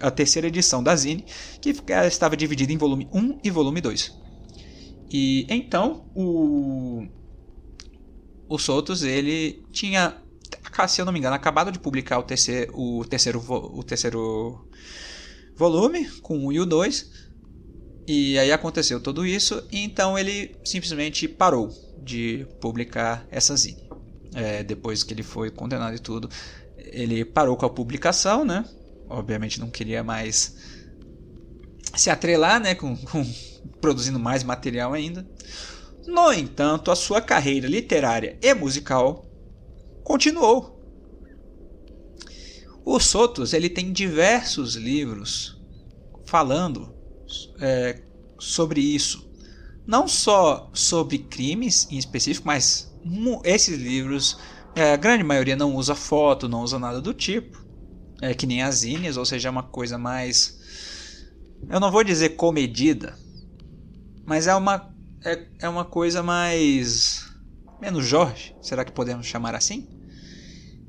[0.00, 1.24] a terceira edição da Zine,
[1.60, 1.74] que
[2.06, 4.12] estava dividida em volume 1 e volume 2.
[5.10, 7.06] E então o
[8.48, 10.16] o Sotos ele tinha,
[10.88, 14.66] se eu não me engano, acabado de publicar o terceiro o terceiro o terceiro
[15.56, 17.28] volume com o 1 e o 2.
[18.06, 21.68] E aí aconteceu tudo isso, e então ele simplesmente parou
[22.02, 23.86] de publicar essa zine.
[24.34, 26.30] É, depois que ele foi condenado e tudo,
[26.78, 28.64] ele parou com a publicação, né?
[29.08, 30.56] Obviamente não queria mais
[31.96, 32.74] se atrelar, né?
[32.74, 33.24] Com, com
[33.80, 35.26] produzindo mais material ainda.
[36.06, 39.26] No entanto, a sua carreira literária e musical
[40.02, 40.78] continuou.
[42.84, 45.60] O Sotos ele tem diversos livros
[46.24, 46.94] falando
[47.60, 48.02] é,
[48.38, 49.28] sobre isso
[49.88, 52.94] não só sobre crimes em específico, mas
[53.42, 54.38] esses livros,
[54.76, 57.64] é, a grande maioria não usa foto, não usa nada do tipo,
[58.20, 60.58] é que nem as zines, ou seja, é uma coisa mais,
[61.68, 63.16] eu não vou dizer comedida,
[64.24, 64.92] mas é uma
[65.24, 67.26] é, é uma coisa mais
[67.80, 69.88] menos Jorge, será que podemos chamar assim?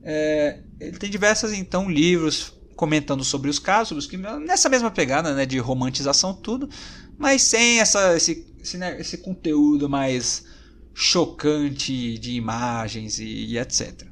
[0.01, 5.45] É, ele tem diversos então livros comentando sobre os casos, que nessa mesma pegada né,
[5.45, 6.69] de romantização tudo,
[7.17, 10.45] mas sem essa, esse esse, né, esse conteúdo mais
[10.93, 14.08] chocante de imagens e, e etc.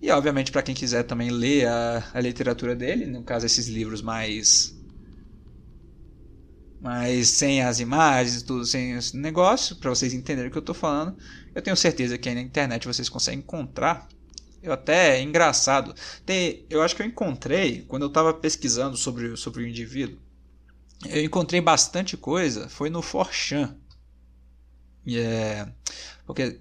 [0.00, 4.02] E obviamente para quem quiser também ler a, a literatura dele, no caso esses livros
[4.02, 4.76] mais
[6.80, 10.74] mas sem as imagens, tudo sem esse negócio, para vocês entenderem o que eu estou
[10.74, 11.16] falando,
[11.52, 14.06] eu tenho certeza que aí na internet vocês conseguem encontrar.
[14.62, 15.92] Eu até é engraçado.
[16.24, 20.20] Tem, eu acho que eu encontrei quando eu estava pesquisando sobre, sobre o indivíduo
[21.06, 23.76] eu encontrei bastante coisa foi no Forchan.
[25.06, 25.66] É,
[26.26, 26.60] porque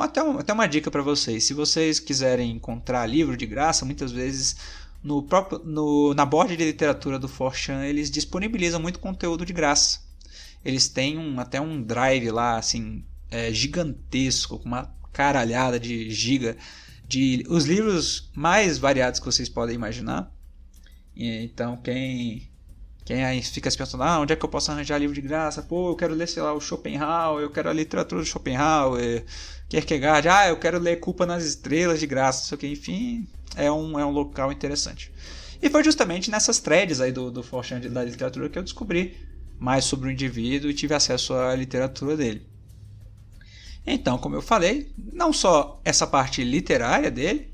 [0.00, 4.12] até, uma, até uma dica para vocês, se vocês quiserem encontrar livro de graça, muitas
[4.12, 4.56] vezes
[5.02, 10.00] no próprio no, na borda de literatura do Forchan eles disponibilizam muito conteúdo de graça.
[10.64, 16.56] Eles têm um, até um drive lá assim é, gigantesco com uma caralhada de giga
[17.08, 20.32] de os livros mais variados que vocês podem imaginar.
[21.16, 22.48] Então quem
[23.04, 25.60] quem aí fica se pensando, ah, onde é que eu posso arranjar livro de graça?
[25.60, 29.24] Pô, eu quero ler, sei lá, o Schopenhauer, eu quero a literatura do Schopenhauer,
[29.72, 33.26] Kierkegaard, ah, eu quero ler Culpa nas Estrelas de graça, não sei o que, enfim,
[33.56, 35.10] é um, é um local interessante.
[35.62, 39.16] E foi justamente nessas threads aí do, do Forchan da literatura que eu descobri
[39.58, 42.46] mais sobre o indivíduo e tive acesso à literatura dele.
[43.86, 47.50] Então, como eu falei, não só essa parte literária dele,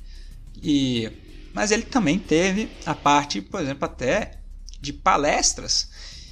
[0.60, 1.08] e
[1.54, 4.40] mas ele também teve a parte, por exemplo, até
[4.80, 5.88] de palestras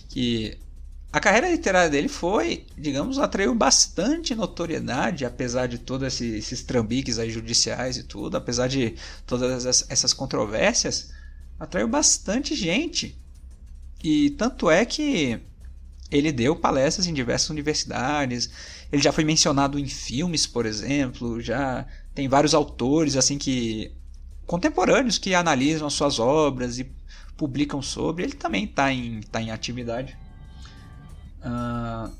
[0.08, 0.58] que
[1.16, 7.18] a carreira literária dele foi, digamos, atraiu bastante notoriedade, apesar de todos esses, esses trambiques
[7.18, 11.10] aí judiciais e tudo, apesar de todas essas controvérsias,
[11.58, 13.16] atraiu bastante gente.
[14.04, 15.40] E tanto é que
[16.10, 18.50] ele deu palestras em diversas universidades,
[18.92, 23.90] ele já foi mencionado em filmes, por exemplo, já tem vários autores assim que
[24.46, 26.86] contemporâneos que analisam as suas obras e
[27.38, 30.25] publicam sobre, ele também está em, tá em atividade.
[31.46, 32.12] Uh,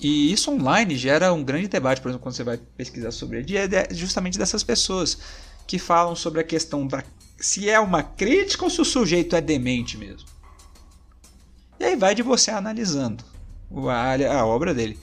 [0.00, 3.56] e isso online gera um grande debate, por exemplo, quando você vai pesquisar sobre ele,
[3.56, 5.18] é justamente dessas pessoas
[5.66, 7.02] que falam sobre a questão da
[7.38, 10.28] se é uma crítica ou se o sujeito é demente mesmo.
[11.78, 13.24] E aí vai de você analisando
[13.88, 14.96] a, a obra dele.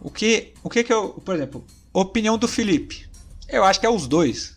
[0.00, 3.08] O que, o que que eu, por exemplo, opinião do Felipe.
[3.48, 4.56] Eu acho que é os dois.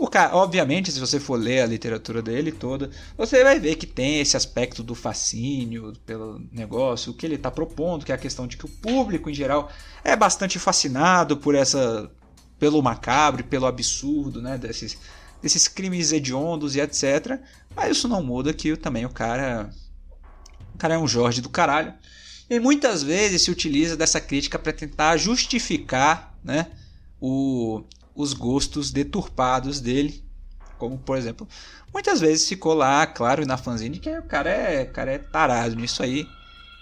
[0.00, 3.84] O cara, obviamente, se você for ler a literatura dele toda, você vai ver que
[3.84, 8.18] tem esse aspecto do fascínio pelo negócio, o que ele está propondo, que é a
[8.18, 9.70] questão de que o público em geral
[10.02, 12.10] é bastante fascinado por essa
[12.58, 14.96] pelo macabro, pelo absurdo, né, desses
[15.42, 17.38] desses crimes hediondos e etc.
[17.76, 19.68] Mas isso não muda que também o cara
[20.74, 21.92] o cara é um Jorge do caralho.
[22.48, 26.68] E muitas vezes se utiliza dessa crítica para tentar justificar, né,
[27.20, 27.84] o
[28.20, 30.24] os gostos deturpados dele.
[30.78, 31.46] Como, por exemplo,
[31.92, 35.76] muitas vezes ficou lá, claro, na fanzine que o cara é, o cara é tarado
[35.76, 36.26] nisso aí.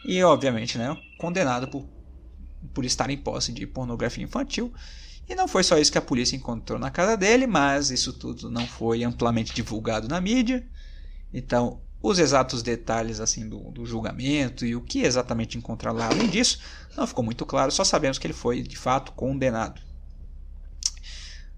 [0.05, 1.85] E, obviamente, né, condenado por,
[2.73, 4.73] por estar em posse de pornografia infantil.
[5.29, 8.51] E não foi só isso que a polícia encontrou na casa dele, mas isso tudo
[8.51, 10.67] não foi amplamente divulgado na mídia.
[11.35, 16.29] Então, os exatos detalhes assim do, do, julgamento e o que exatamente encontrar lá além
[16.29, 16.61] disso
[16.97, 19.81] não ficou muito claro, só sabemos que ele foi de fato condenado.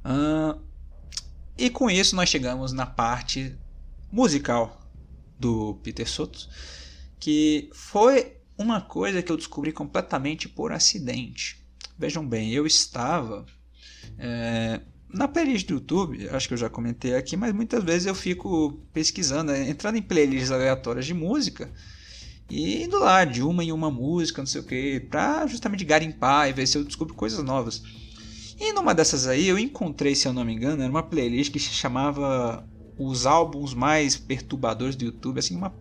[0.05, 0.61] Uh,
[1.57, 3.57] e com isso nós chegamos na parte
[4.11, 4.81] musical
[5.39, 6.49] do Peter Soto,
[7.19, 11.59] que foi uma coisa que eu descobri completamente por acidente.
[11.99, 13.47] Vejam bem, eu estava
[14.19, 18.15] é, na playlist do YouTube, acho que eu já comentei aqui, mas muitas vezes eu
[18.15, 21.71] fico pesquisando, né, entrando em playlists aleatórias de música
[22.49, 26.49] e indo lá de uma em uma música, não sei o que, pra justamente garimpar
[26.49, 27.83] e ver se eu descubro coisas novas.
[28.61, 31.59] E numa dessas aí eu encontrei, se eu não me engano, era uma playlist que
[31.59, 32.63] se chamava
[32.99, 35.75] Os Álbuns Mais Perturbadores do YouTube, assim, uma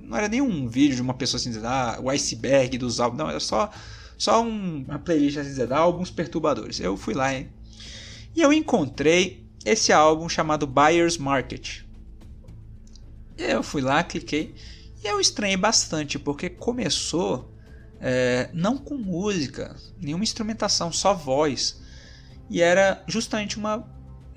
[0.00, 3.28] não era nenhum vídeo de uma pessoa assim dizendo, ah, o iceberg dos álbuns, não,
[3.30, 3.70] era só,
[4.16, 6.78] só um, uma playlist assim dizendo, ah, álbuns perturbadores.
[6.78, 7.48] Eu fui lá hein?
[8.36, 11.80] e eu encontrei esse álbum chamado Buyer's Market.
[13.36, 14.54] Eu fui lá, cliquei
[15.02, 17.52] e eu estranhei bastante porque começou
[18.00, 21.82] é, não com música, nenhuma instrumentação, só voz.
[22.48, 23.84] E era justamente uma,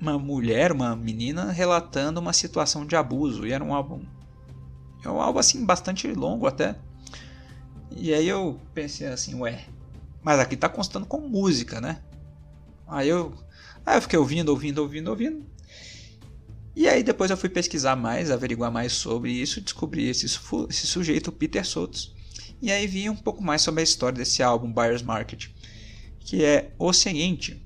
[0.00, 3.46] uma mulher, uma menina relatando uma situação de abuso.
[3.46, 4.02] E era um álbum
[5.04, 6.76] é um álbum assim bastante longo até.
[7.90, 9.64] E aí eu pensei assim, ué,
[10.22, 12.00] mas aqui tá constando com música, né?
[12.86, 13.34] Aí eu,
[13.84, 15.46] aí eu fiquei ouvindo, ouvindo, ouvindo, ouvindo.
[16.74, 21.32] E aí depois eu fui pesquisar mais, averiguar mais sobre isso, descobri esse, esse sujeito,
[21.32, 22.14] Peter Sotos.
[22.60, 25.48] E aí vi um pouco mais sobre a história desse álbum Buyer's Market,
[26.20, 27.64] que é o seguinte: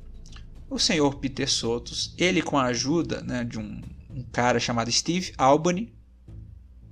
[0.73, 3.81] o senhor Peter Sotos, ele com a ajuda né, de um,
[4.11, 5.93] um cara chamado Steve Albany,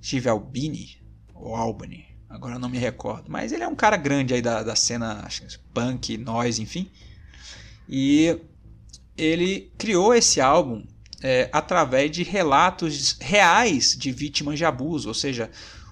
[0.01, 1.01] Steve Albini,
[1.33, 4.75] ou Albany, agora não me recordo, mas ele é um cara grande aí da, da
[4.75, 6.89] cena acho, punk, noise, enfim.
[7.89, 8.39] E
[9.17, 10.85] ele criou esse álbum
[11.21, 15.49] é, através de relatos reais de vítimas de abuso, ou seja,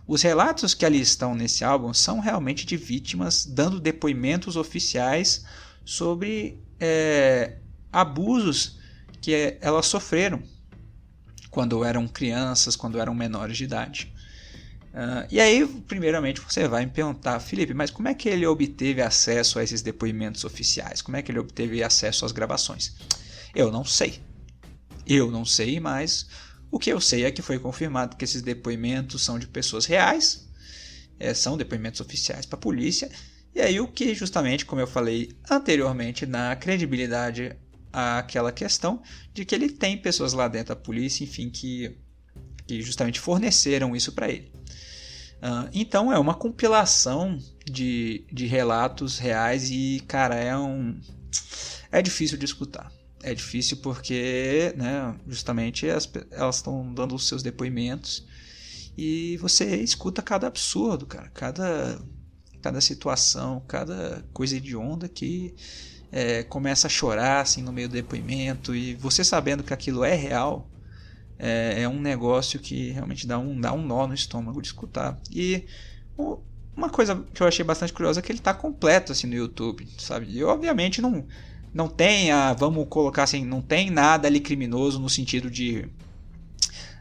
[0.07, 5.43] os relatos que ali estão nesse álbum são realmente de vítimas dando depoimentos oficiais
[5.83, 7.58] sobre é,
[7.91, 8.77] abusos
[9.21, 10.41] que elas sofreram
[11.49, 14.13] quando eram crianças, quando eram menores de idade.
[14.89, 19.01] Uh, e aí, primeiramente, você vai me perguntar, Felipe, mas como é que ele obteve
[19.01, 21.01] acesso a esses depoimentos oficiais?
[21.01, 22.95] Como é que ele obteve acesso às gravações?
[23.53, 24.19] Eu não sei.
[25.05, 26.27] Eu não sei, mas
[26.71, 30.47] o que eu sei é que foi confirmado que esses depoimentos são de pessoas reais,
[31.19, 33.09] é, são depoimentos oficiais para a polícia,
[33.53, 37.55] e aí o que justamente, como eu falei anteriormente, na credibilidade
[37.99, 39.01] aquela questão
[39.33, 41.97] de que ele tem pessoas lá dentro da polícia, enfim, que,
[42.67, 44.51] que justamente forneceram isso para ele.
[45.39, 50.99] Uh, então é uma compilação de, de relatos reais e, cara, é um.
[51.91, 52.91] É difícil de escutar.
[53.23, 58.25] É difícil porque, né, justamente as, elas estão dando os seus depoimentos
[58.97, 62.01] e você escuta cada absurdo, cara, cada,
[62.61, 65.53] cada situação, cada coisa de onda que
[66.11, 70.15] é, começa a chorar assim no meio do depoimento e você sabendo que aquilo é
[70.15, 70.67] real
[71.37, 75.19] é, é, um negócio que realmente dá um, dá um nó no estômago de escutar
[75.31, 75.65] e
[76.17, 76.39] o,
[76.75, 79.87] uma coisa que eu achei bastante curiosa é que ele está completo assim no YouTube
[79.97, 81.25] sabe e obviamente não
[81.73, 85.87] não tem a vamos colocar assim não tem nada ali criminoso no sentido de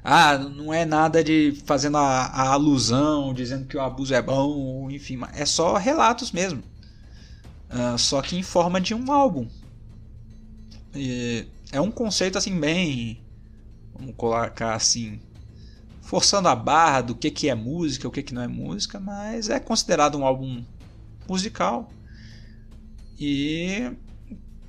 [0.05, 4.91] ah, não é nada de fazendo a, a alusão, dizendo que o abuso é bom,
[4.91, 6.63] enfim, é só relatos mesmo.
[7.71, 9.47] Uh, só que em forma de um álbum.
[10.95, 13.23] E é um conceito assim bem,
[13.93, 15.21] vamos colocar assim,
[16.01, 19.51] forçando a barra do que, que é música, o que, que não é música, mas
[19.51, 20.65] é considerado um álbum
[21.29, 21.91] musical
[23.19, 23.93] e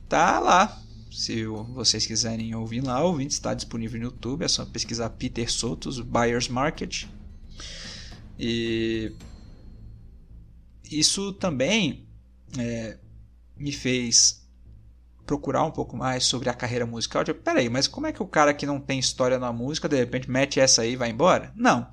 [0.08, 0.82] tá lá.
[1.12, 5.52] Se vocês quiserem ouvir lá, o vídeo está disponível no YouTube, é só pesquisar Peter
[5.52, 7.06] Sotos Buyer's Market.
[8.38, 9.12] E
[10.90, 12.08] isso também
[12.58, 12.98] é,
[13.58, 14.40] me fez
[15.30, 17.24] procurar um pouco mais sobre a carreira musical.
[17.24, 19.96] Tipo, peraí, mas como é que o cara que não tem história na música, de
[19.96, 21.54] repente mete essa aí e vai embora?
[21.56, 21.88] Não.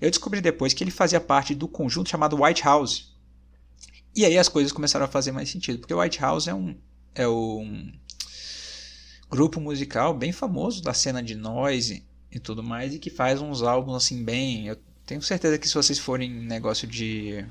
[0.00, 3.14] Eu descobri depois que ele fazia parte do conjunto chamado White House.
[4.16, 6.74] E aí as coisas começaram a fazer mais sentido, porque o White House é um,
[7.14, 7.92] é um
[9.28, 13.62] grupo musical bem famoso da cena de noise e tudo mais, e que faz uns
[13.62, 14.66] álbuns assim bem.
[14.66, 17.44] Eu tenho certeza que se vocês forem negócio de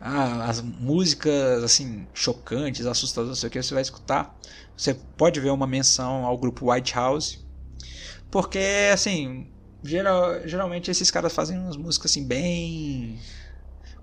[0.00, 4.36] ah, as músicas assim chocantes, assustadoras, não sei o que você vai escutar,
[4.76, 7.44] você pode ver uma menção ao grupo White House,
[8.30, 9.50] porque assim,
[9.82, 13.18] geral, geralmente esses caras fazem umas músicas assim bem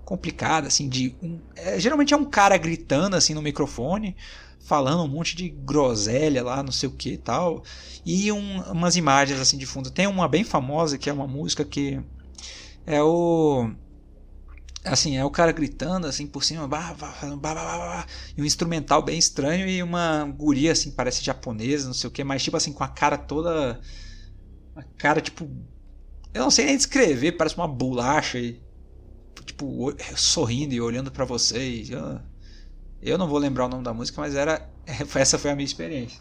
[0.04, 4.16] complicadas, assim de um, é, geralmente é um cara gritando assim no microfone,
[4.60, 7.62] falando um monte de groselha lá, não sei o que tal,
[8.04, 9.90] e um, umas imagens assim de fundo.
[9.90, 12.00] Tem uma bem famosa que é uma música que
[12.84, 13.70] é o
[14.86, 18.06] assim, é o cara gritando assim por cima, bah, bah, bah,
[18.36, 22.22] e um instrumental bem estranho e uma guria assim, parece japonesa, não sei o que,
[22.24, 23.80] mas tipo assim, com a cara toda.
[24.74, 25.48] A cara tipo.
[26.32, 28.62] Eu não sei nem descrever, parece uma bolacha e.
[29.44, 31.90] tipo, sorrindo e olhando para vocês.
[31.90, 32.20] Eu,
[33.02, 34.68] eu não vou lembrar o nome da música, mas era
[35.14, 36.20] essa foi a minha experiência.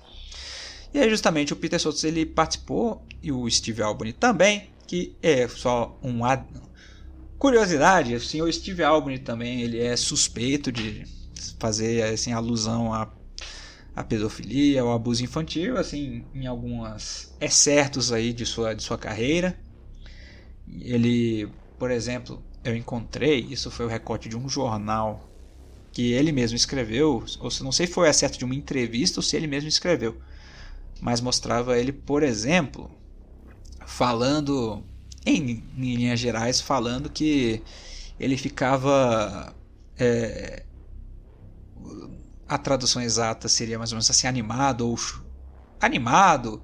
[0.93, 5.47] E aí justamente o Peter Sotos ele participou e o Steve Albany também, que é
[5.47, 6.24] só um
[7.38, 11.05] curiosidade, assim, o Steve Albany também ele é suspeito de
[11.59, 12.93] fazer assim alusão
[13.95, 19.57] a pedofilia, o abuso infantil, assim, em algumas excertos aí de sua, de sua carreira.
[20.67, 21.47] Ele,
[21.79, 25.29] por exemplo, eu encontrei, isso foi o recorte de um jornal
[25.93, 29.23] que ele mesmo escreveu, ou se não sei se foi excerto de uma entrevista ou
[29.23, 30.19] se ele mesmo escreveu,
[30.99, 32.91] mas mostrava ele, por exemplo,
[33.86, 34.83] falando
[35.26, 37.61] em, em linhas gerais, falando que
[38.19, 39.53] ele ficava
[39.97, 40.63] é,
[42.47, 44.99] a tradução exata seria mais ou menos assim animado ou
[45.80, 46.61] animado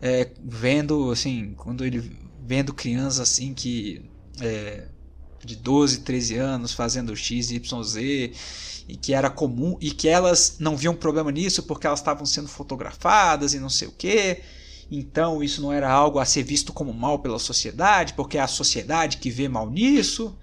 [0.00, 4.08] é, vendo assim quando ele vendo crianças assim que
[4.40, 4.86] é,
[5.44, 8.32] de 12, 13 anos fazendo X, Y, Z
[8.88, 12.48] e que era comum e que elas não viam problema nisso porque elas estavam sendo
[12.48, 14.40] fotografadas e não sei o que.
[14.90, 18.46] Então isso não era algo a ser visto como mal pela sociedade, porque é a
[18.46, 20.36] sociedade que vê mal nisso.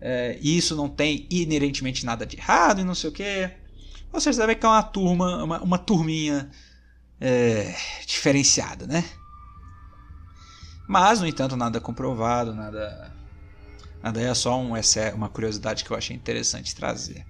[0.00, 3.50] É, e isso não tem inerentemente nada de errado e não sei o que.
[4.12, 6.50] Vocês devem que é uma turma, uma, uma turminha
[7.20, 7.74] é,
[8.06, 9.04] diferenciada, né?
[10.88, 13.14] Mas, no entanto, nada comprovado, nada.
[14.02, 14.72] Nada é só um,
[15.14, 17.24] uma curiosidade que eu achei interessante trazer.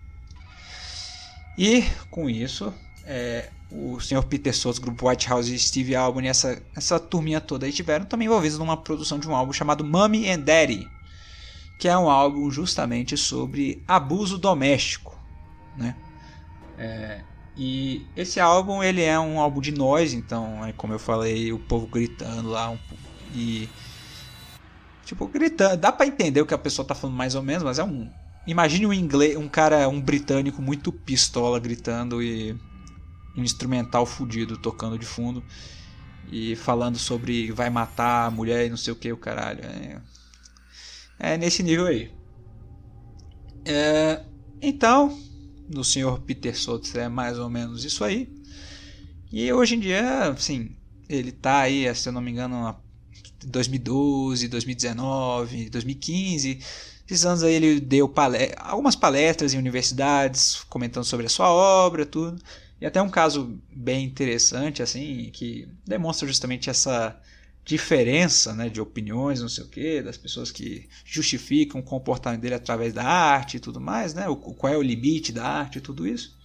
[1.59, 2.73] E com isso,
[3.05, 4.25] é, o Sr.
[4.25, 8.27] Peter Soto, grupo White House e Steve Albany, essa, essa turminha toda aí tiveram também
[8.27, 10.89] envolvidos numa produção de um álbum chamado Mummy and Daddy,
[11.79, 15.17] que é um álbum justamente sobre abuso doméstico,
[15.77, 15.95] né?
[16.77, 17.21] É,
[17.57, 21.59] e esse álbum ele é um álbum de noise, então é como eu falei, o
[21.59, 22.79] povo gritando lá um,
[23.35, 23.69] e
[25.05, 27.79] tipo gritando, dá para entender o que a pessoa tá falando mais ou menos, mas
[27.79, 28.11] é um
[28.47, 32.57] imagine um inglês, um cara, um britânico muito pistola gritando e
[33.41, 35.43] um instrumental fudido tocando de fundo
[36.31, 39.65] e falando sobre vai matar a mulher e não sei o que o caralho.
[39.65, 40.01] É,
[41.19, 42.11] é nesse nível aí.
[43.65, 44.23] É,
[44.61, 45.19] então,
[45.69, 48.29] do senhor Peter Sotos é mais ou menos isso aí.
[49.33, 50.77] E hoje em dia, assim,
[51.09, 52.77] ele tá aí, se eu não me engano,
[53.45, 56.59] 2012, 2019, 2015.
[57.09, 58.13] Esses anos aí ele deu
[58.59, 62.41] algumas palestras em universidades comentando sobre a sua obra, tudo.
[62.81, 67.21] E até um caso bem interessante, assim, que demonstra justamente essa
[67.65, 72.55] diferença né, de opiniões, não sei o que, das pessoas que justificam o comportamento dele
[72.55, 75.81] através da arte e tudo mais, né, o, qual é o limite da arte e
[75.81, 76.37] tudo isso.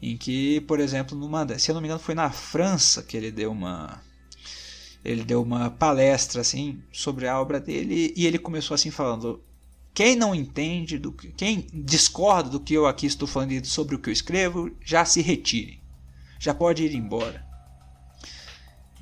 [0.00, 3.30] Em que, por exemplo, numa, se eu não me engano, foi na França que ele
[3.30, 4.02] deu uma
[5.04, 9.42] ele deu uma palestra assim sobre a obra dele e ele começou assim falando
[9.94, 13.98] quem não entende do que, quem discorda do que eu aqui estou falando sobre o
[13.98, 15.80] que eu escrevo já se retire
[16.38, 17.44] já pode ir embora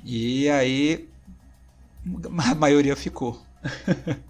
[0.03, 1.07] e aí
[2.51, 3.41] a maioria ficou.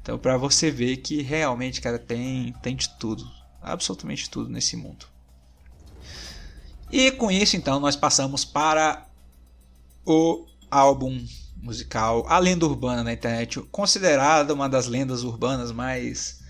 [0.00, 3.28] então, para você ver que realmente, cara, tem, tem de tudo,
[3.60, 5.06] absolutamente tudo nesse mundo.
[6.90, 9.06] E com isso, então, nós passamos para
[10.04, 11.24] o álbum
[11.62, 16.40] musical A Lenda Urbana na internet, considerada uma das lendas urbanas mais.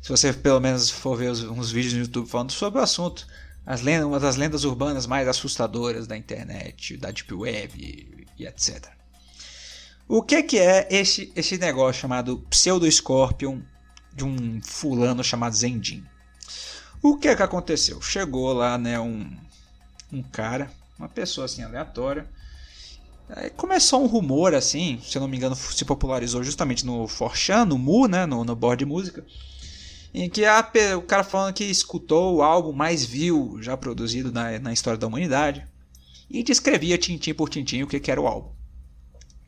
[0.00, 3.26] Se você pelo menos for ver uns vídeos no YouTube falando sobre o assunto,
[3.66, 8.46] as lendas, uma das lendas urbanas mais assustadoras da internet, da Deep Web e, e
[8.46, 8.88] etc.
[10.06, 13.60] O que, que é esse, esse negócio chamado Pseudo Scorpion
[14.12, 16.04] de um fulano chamado Zendin?
[17.02, 18.00] O que que aconteceu?
[18.02, 19.30] Chegou lá, né, um,
[20.12, 22.28] um cara, uma pessoa assim aleatória.
[23.56, 27.78] Começou um rumor assim, se eu não me engano, se popularizou justamente no Forchan, no
[27.78, 29.24] Mu, né, no, no board de música,
[30.12, 34.58] em que a, o cara falando que escutou o álbum mais vil já produzido na,
[34.58, 35.66] na história da humanidade
[36.30, 38.50] e descrevia tintim por tintim o que, que era o álbum.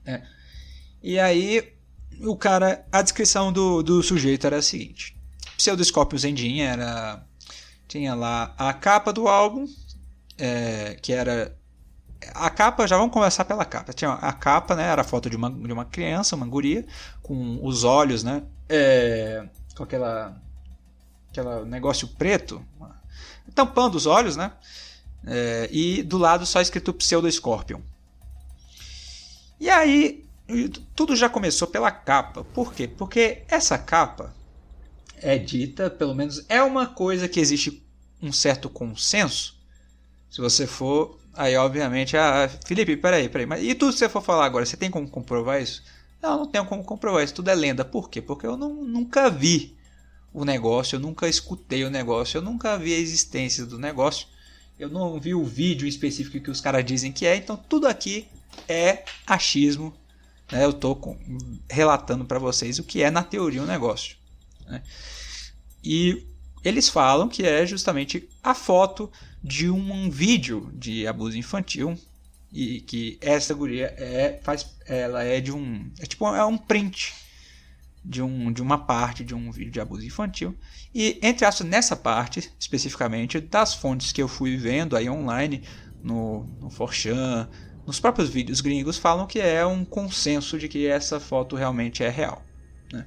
[0.05, 0.23] É.
[1.03, 1.73] E aí,
[2.21, 5.17] o cara, a descrição do, do sujeito era a seguinte:
[5.57, 7.25] Pseudoscópio Zendin era.
[7.89, 9.67] Tinha lá a capa do álbum,
[10.37, 11.57] é, que era.
[12.35, 13.93] A capa, já vamos começar pela capa.
[13.93, 14.85] Tinha a capa, né?
[14.85, 16.87] Era a foto de uma, de uma criança, uma guria,
[17.23, 18.43] com os olhos, né?
[18.69, 20.41] É, com aquela.
[21.31, 22.65] Aquela negócio preto,
[23.55, 24.53] tampando os olhos, né?
[25.27, 27.81] É, e do lado só escrito Pseudo Scorpion.
[29.61, 30.27] E aí
[30.95, 32.45] tudo já começou pela capa.
[32.45, 32.87] Por quê?
[32.87, 34.35] Porque essa capa
[35.17, 37.83] é dita, pelo menos é uma coisa que existe
[38.23, 39.57] um certo consenso.
[40.31, 44.23] Se você for, aí obviamente, ah, Felipe, peraí, peraí, mas e tudo que você for
[44.23, 45.83] falar agora, você tem como comprovar isso?
[46.23, 47.85] Não, não tenho como comprovar, isso tudo é lenda.
[47.85, 48.21] Por quê?
[48.21, 49.77] Porque eu não, nunca vi
[50.33, 54.27] o negócio, eu nunca escutei o negócio, eu nunca vi a existência do negócio,
[54.79, 58.29] eu não vi o vídeo específico que os caras dizem que é, então tudo aqui
[58.69, 59.95] é achismo.
[60.51, 60.65] Né?
[60.65, 61.19] Eu estou
[61.69, 64.17] relatando para vocês o que é na teoria o negócio.
[64.67, 64.83] Né?
[65.83, 66.27] E
[66.65, 69.11] eles falam que é justamente a foto
[69.47, 71.97] de um vídeo de abuso infantil
[72.53, 77.15] e que essa guria é faz ela é de um é tipo é um print
[78.05, 80.59] de um de uma parte de um vídeo de abuso infantil
[80.93, 85.63] e entre aspas nessa parte especificamente das fontes que eu fui vendo aí online
[86.03, 87.49] no no Forchan
[87.87, 92.09] nos próprios vídeos gringos falam que é um consenso de que essa foto realmente é
[92.09, 92.45] real
[92.93, 93.07] né?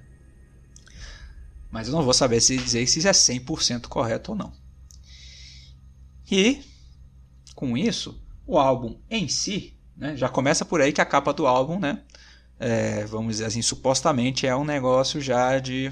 [1.70, 4.69] mas eu não vou saber se dizer se isso é 100% correto ou não
[6.30, 6.62] e
[7.56, 11.46] com isso o álbum em si, né, já começa por aí que a capa do
[11.46, 12.02] álbum, né,
[12.60, 15.92] é, vamos dizer assim, supostamente é um negócio já de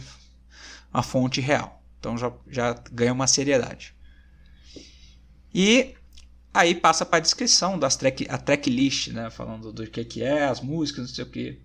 [0.93, 1.83] uma fonte real.
[1.99, 3.95] Então já, já ganha uma seriedade.
[5.53, 5.95] E
[6.53, 10.45] aí passa para a descrição das track, a tracklist, né, falando do que, que é,
[10.45, 11.61] as músicas, não sei o que.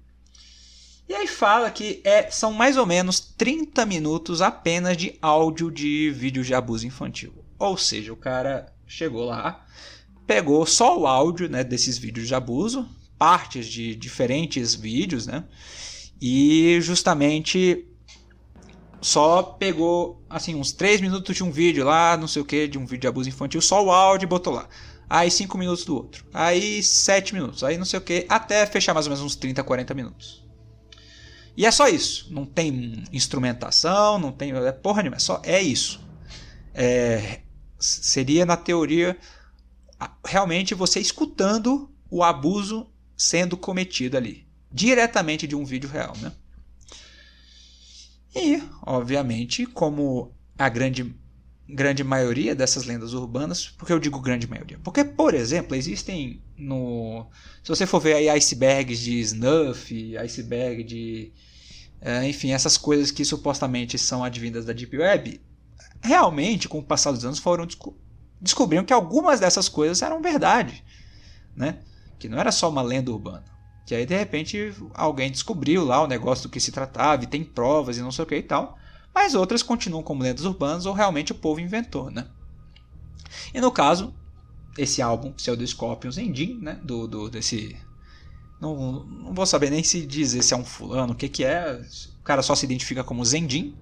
[1.09, 6.11] E aí fala que é, são mais ou menos 30 minutos apenas de áudio de
[6.11, 7.41] vídeo de abuso infantil.
[7.63, 9.65] Ou seja, o cara chegou lá,
[10.27, 15.45] pegou só o áudio né, desses vídeos de abuso, partes de diferentes vídeos, né?
[16.21, 17.87] E justamente
[19.01, 22.79] só pegou assim uns 3 minutos de um vídeo lá, não sei o que, de
[22.79, 24.69] um vídeo de abuso infantil, só o áudio e botou lá.
[25.09, 26.27] Aí 5 minutos do outro.
[26.35, 27.63] Aí 7 minutos.
[27.63, 30.45] Aí não sei o que, até fechar mais ou menos uns 30, 40 minutos.
[31.57, 32.27] E é só isso.
[32.29, 36.01] Não tem instrumentação, não tem é porra nenhuma, é só é isso.
[36.75, 37.43] É,
[37.83, 39.16] seria na teoria
[40.24, 46.33] realmente você escutando o abuso sendo cometido ali, diretamente de um vídeo real, né?
[48.35, 51.14] E, obviamente, como a grande
[51.68, 54.78] grande maioria dessas lendas urbanas, porque eu digo grande maioria?
[54.83, 57.26] Porque, por exemplo, existem no
[57.62, 61.33] se você for ver aí icebergs de snuff, iceberg de
[62.01, 65.41] é, enfim, essas coisas que supostamente são advindas da deep web,
[66.03, 67.67] realmente, com o passar dos anos, foram
[68.41, 70.85] descobriram que algumas dessas coisas eram verdade,
[71.55, 71.79] né?
[72.19, 73.45] Que não era só uma lenda urbana.
[73.87, 77.45] Que aí de repente alguém descobriu lá o negócio do que se tratava e tem
[77.45, 78.77] provas e não sei o que e tal.
[79.15, 82.27] Mas outras continuam como lendas urbanas ou realmente o povo inventou, né?
[83.55, 84.15] E no caso,
[84.77, 86.81] esse álbum Pseudo Scorpions Ending, né?
[86.83, 87.77] Do, do, desse.
[88.61, 91.81] Não, não vou saber nem se dizer se é um fulano, o que, que é.
[92.21, 93.75] O cara só se identifica como Zendin.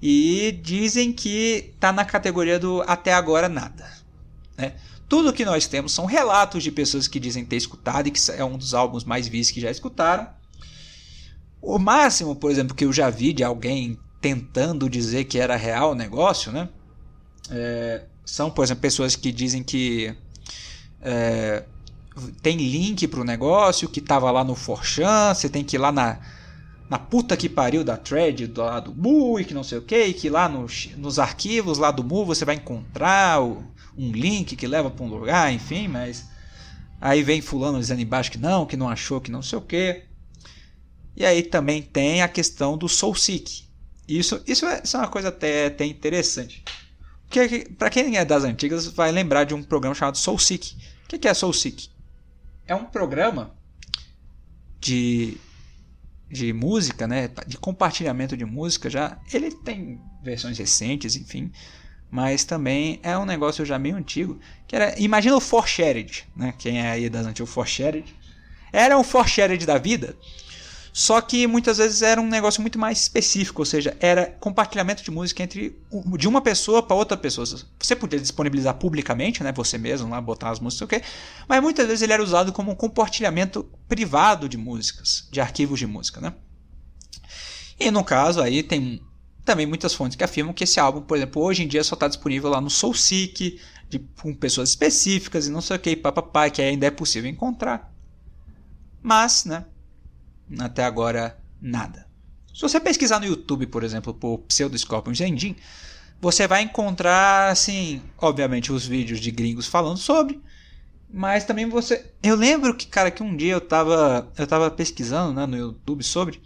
[0.00, 3.90] E dizem que está na categoria do até agora nada.
[4.56, 4.74] Né?
[5.08, 8.44] Tudo que nós temos são relatos de pessoas que dizem ter escutado e que é
[8.44, 10.28] um dos álbuns mais vistos que já escutaram.
[11.62, 15.92] O máximo, por exemplo, que eu já vi de alguém tentando dizer que era real
[15.92, 16.68] o negócio, né?
[17.50, 20.14] É, são, por exemplo, pessoas que dizem que
[21.00, 21.64] é,
[22.42, 25.92] tem link para o negócio, que estava lá no Forchan, você tem que ir lá
[25.92, 26.18] na,
[26.88, 29.82] na puta que pariu da thread do lado do Mu e que não sei o
[29.82, 33.64] que, que lá nos, nos arquivos lá do Mu você vai encontrar o,
[33.96, 36.26] um link que leva para um lugar, enfim, mas
[37.00, 40.04] aí vem fulano dizendo embaixo que não, que não achou, que não sei o que.
[41.16, 43.64] E aí também tem a questão do SoulSeek.
[44.06, 46.62] Isso, isso, é, isso é uma coisa até, até interessante.
[47.28, 50.76] Porque para quem é das antigas vai lembrar de um programa chamado SoulSeek.
[51.04, 51.88] O que é SoulSeek?
[52.66, 53.54] É um programa
[54.78, 55.38] de
[56.30, 61.52] de música, né, de compartilhamento de música já, ele tem versões recentes, enfim,
[62.10, 66.80] mas também é um negócio já meio antigo, que era, imagina o ForShared, né, quem
[66.80, 68.04] é aí das antigas, o ForShared,
[68.72, 70.16] era um ForShared da vida,
[70.98, 75.10] só que muitas vezes era um negócio muito mais específico, ou seja, era compartilhamento de
[75.10, 75.78] música entre
[76.16, 77.46] de uma pessoa para outra pessoa.
[77.78, 81.02] Você podia disponibilizar publicamente, né, você mesmo lá botar as músicas, ok?
[81.46, 85.86] Mas muitas vezes ele era usado como um compartilhamento privado de músicas, de arquivos de
[85.86, 86.32] música, né?
[87.78, 89.02] E no caso aí tem
[89.44, 92.08] também muitas fontes que afirmam que esse álbum, por exemplo, hoje em dia só está
[92.08, 96.62] disponível lá no SoulSeek, de, com pessoas específicas e não sei o que, papapá, que
[96.62, 97.92] ainda é possível encontrar.
[99.02, 99.66] Mas, né,
[100.58, 102.06] até agora, nada.
[102.54, 105.56] Se você pesquisar no YouTube, por exemplo, por Pseudoscorpions Engine,
[106.20, 110.40] você vai encontrar, assim, obviamente, os vídeos de gringos falando sobre,
[111.10, 112.12] mas também você.
[112.22, 116.02] Eu lembro que, cara, que um dia eu tava, eu tava pesquisando né, no YouTube
[116.02, 116.40] sobre,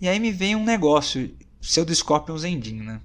[0.00, 3.00] e aí me veio um negócio, Pseudoscorpions Engine, né?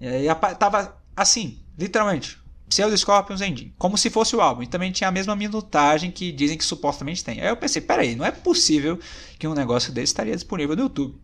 [0.00, 0.26] E aí
[0.58, 2.38] tava assim, literalmente,
[2.68, 4.62] Pseudo Scorpions Engine, como se fosse o álbum.
[4.62, 7.40] E também tinha a mesma minutagem que dizem que supostamente tem.
[7.40, 8.98] Aí eu pensei, peraí, não é possível
[9.38, 11.20] que um negócio desse estaria disponível no YouTube.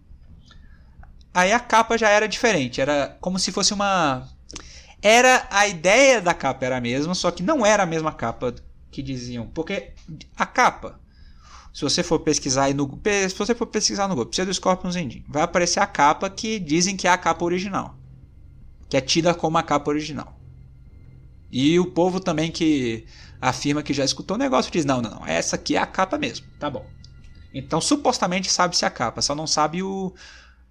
[1.35, 4.29] Aí a capa já era diferente, era como se fosse uma.
[5.01, 8.55] Era a ideia da capa era a mesma, só que não era a mesma capa
[8.91, 9.47] que diziam.
[9.49, 9.93] Porque
[10.37, 11.01] a capa,
[11.73, 15.25] se você for pesquisar aí no se você for pesquisar no Google, Pseudo Scorpions Engine,
[15.27, 17.97] vai aparecer a capa que dizem que é a capa original.
[18.89, 20.39] Que é tida como a capa original.
[21.53, 23.05] E o povo também que
[23.39, 26.17] afirma que já escutou o negócio diz: não, não, não, essa aqui é a capa
[26.17, 26.47] mesmo.
[26.59, 26.87] Tá bom.
[27.53, 30.15] Então, supostamente sabe-se a capa, só não sabe o.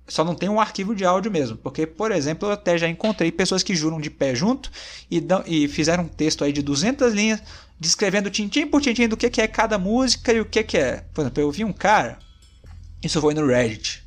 [0.07, 1.55] Só não tem um arquivo de áudio mesmo.
[1.55, 4.71] Porque, por exemplo, eu até já encontrei pessoas que juram de pé junto
[5.09, 7.41] e, dão, e fizeram um texto aí de 200 linhas
[7.79, 11.05] descrevendo tintim por tintim do que, que é cada música e o que, que é.
[11.13, 12.17] Por exemplo, eu vi um cara.
[13.01, 14.03] Isso foi no Reddit.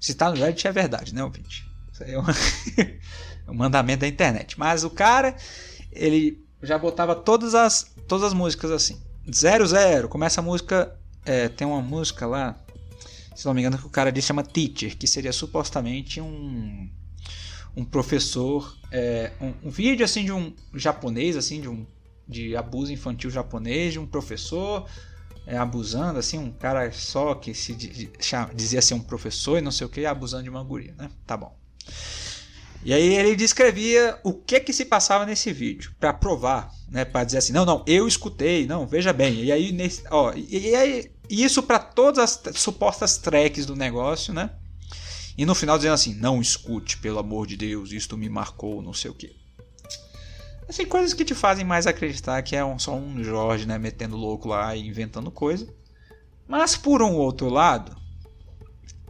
[0.00, 1.66] Se tá no Reddit é verdade, né, ouvinte?
[1.92, 2.24] Isso aí é um,
[3.48, 4.58] é um mandamento da internet.
[4.58, 5.36] Mas o cara
[5.94, 9.00] ele já botava todas as, todas as músicas assim.
[9.32, 10.08] Zero, zero.
[10.08, 10.94] Começa a música.
[11.24, 12.58] É, tem uma música lá,
[13.34, 16.88] se não me engano, que o cara diz chama Teacher, que seria supostamente um
[17.76, 21.84] um professor, é, um, um, vídeo assim de um japonês, assim de um
[22.26, 24.86] de abuso infantil japonês, de um professor
[25.46, 27.74] é, abusando, assim, um cara só que se
[28.54, 31.10] dizia ser um professor e não sei o que, abusando de uma guria, né?
[31.26, 31.54] Tá bom.
[32.84, 37.24] E aí ele descrevia o que que se passava nesse vídeo para provar, né, para
[37.24, 39.42] dizer assim, não, não, eu escutei, não, veja bem.
[39.42, 44.34] E aí nesse, ó, e, e aí isso para todas as supostas tracks do negócio,
[44.34, 44.50] né?
[45.36, 48.92] E no final dizendo assim, não escute, pelo amor de Deus, isto me marcou, não
[48.92, 49.34] sei o que.
[50.68, 54.16] Assim, coisas que te fazem mais acreditar que é um, só um Jorge, né, metendo
[54.16, 55.66] louco lá e inventando coisa.
[56.46, 57.96] Mas por um outro lado,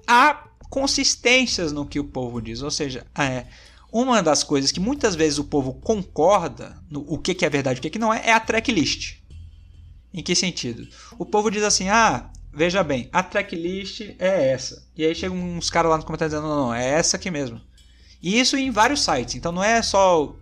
[0.06, 2.62] há consistências no que o povo diz.
[2.62, 3.46] Ou seja, é,
[3.94, 7.78] uma das coisas que muitas vezes o povo concorda no o que, que é verdade
[7.78, 9.18] e o que, que não é, é a tracklist.
[10.12, 10.88] Em que sentido?
[11.16, 14.84] O povo diz assim: ah, veja bem, a tracklist é essa.
[14.96, 17.60] E aí chegam uns caras lá no comentário dizendo: não, não, é essa aqui mesmo.
[18.20, 19.36] E isso em vários sites.
[19.36, 20.34] Então não é só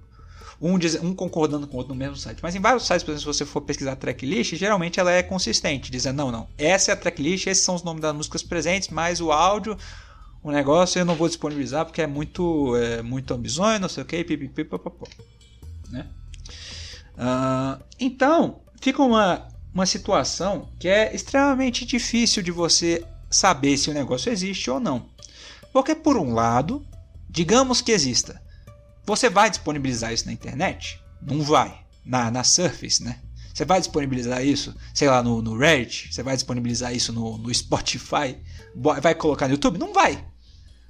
[0.59, 2.39] um, um, concordando com o outro no mesmo site.
[2.43, 5.91] Mas em vários sites, por exemplo, se você for pesquisar tracklist, geralmente ela é consistente,
[5.91, 9.21] dizendo, não, não, essa é a tracklist, esses são os nomes das músicas presentes, mas
[9.21, 9.77] o áudio
[10.43, 14.07] o negócio eu não vou disponibilizar porque é muito, é, muito ambisonho, não sei o
[14.07, 14.25] que.
[15.91, 16.07] Né?
[17.15, 23.95] Uh, então, fica uma, uma situação que é extremamente difícil de você saber se o
[23.95, 25.11] negócio existe ou não.
[25.73, 26.85] Porque, por um lado,
[27.31, 28.43] digamos que exista,
[29.07, 31.01] você vai disponibilizar isso na internet?
[31.21, 31.81] Não vai.
[32.05, 33.21] Na, na Surface, né?
[33.55, 36.13] Você vai disponibilizar isso, sei lá, no, no Reddit?
[36.13, 38.37] Você vai disponibilizar isso no, no Spotify?
[38.75, 39.79] Vai colocar no YouTube?
[39.79, 40.32] Não vai.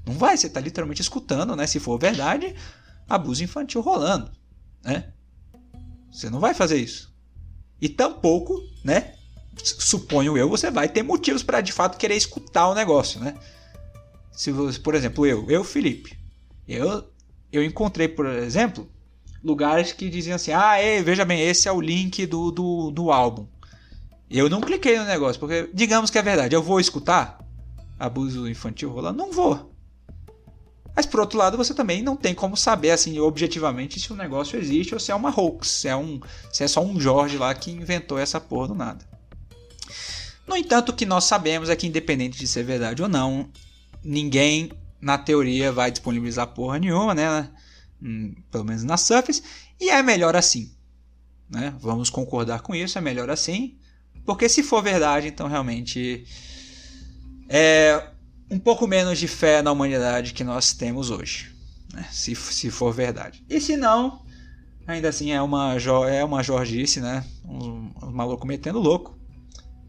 [0.05, 1.67] Não vai, você está literalmente escutando, né?
[1.67, 2.55] Se for verdade,
[3.09, 4.31] abuso infantil rolando,
[4.85, 5.13] né?
[6.11, 7.13] Você não vai fazer isso.
[7.81, 9.15] E tampouco, né?
[9.63, 13.35] Suponho eu, você vai ter motivos para de fato querer escutar o negócio, né?
[14.33, 16.19] Se você, por exemplo, eu, eu Felipe,
[16.67, 17.11] eu
[17.53, 18.91] eu encontrei, por exemplo,
[19.45, 23.13] lugares que diziam assim: "Ah, ei, veja bem, esse é o link do, do, do
[23.13, 23.47] álbum".
[24.31, 27.39] Eu não cliquei no negócio, porque digamos que é verdade, eu vou escutar
[27.99, 29.19] abuso infantil rolando?
[29.19, 29.72] Não vou.
[30.95, 34.59] Mas por outro lado, você também não tem como saber assim objetivamente se o negócio
[34.59, 36.21] existe ou se é uma hoax, se é, um,
[36.53, 39.05] se é só um Jorge lá que inventou essa porra do nada.
[40.47, 43.49] No entanto, o que nós sabemos é que independente de ser verdade ou não,
[44.05, 44.71] ninguém
[45.01, 47.51] na teoria vai disponibilizar porra nenhuma, né?
[48.03, 49.43] Hum, pelo menos na Surface,
[49.81, 50.73] e é melhor assim.
[51.49, 51.75] Né?
[51.81, 53.79] Vamos concordar com isso, é melhor assim,
[54.25, 56.25] porque se for verdade, então realmente
[57.49, 58.12] é,
[58.53, 61.51] um pouco menos de fé na humanidade que nós temos hoje,
[61.95, 62.07] né?
[62.11, 63.43] se, se for verdade.
[63.49, 64.23] E se não,
[64.87, 65.75] ainda assim é uma,
[66.11, 67.25] é uma jorgice, né?
[67.47, 69.19] Um, um maluco metendo louco.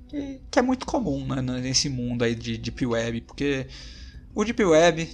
[0.08, 1.42] Que, que, é muito comum né?
[1.60, 3.68] nesse mundo aí de Deep Web, porque
[4.34, 5.10] o Deep Web,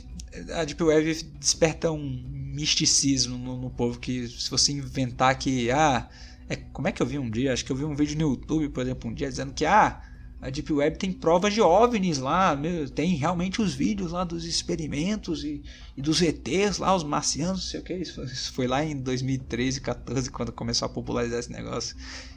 [0.54, 2.24] a Deep Web desperta um
[2.54, 6.08] misticismo no, no povo que se você inventar que, ah,
[6.48, 7.52] é, como é que eu vi um dia?
[7.52, 10.04] Acho que eu vi um vídeo no YouTube, por exemplo, um dia dizendo que, ah,
[10.42, 12.58] a Deep Web tem provas de OVNIs lá,
[12.96, 15.62] tem realmente os vídeos lá dos experimentos e,
[15.98, 17.94] e dos ETs lá, os marcianos, não sei o que.
[17.94, 21.96] Isso foi, lá em 2013, 14, quando começou a popularizar esse negócio.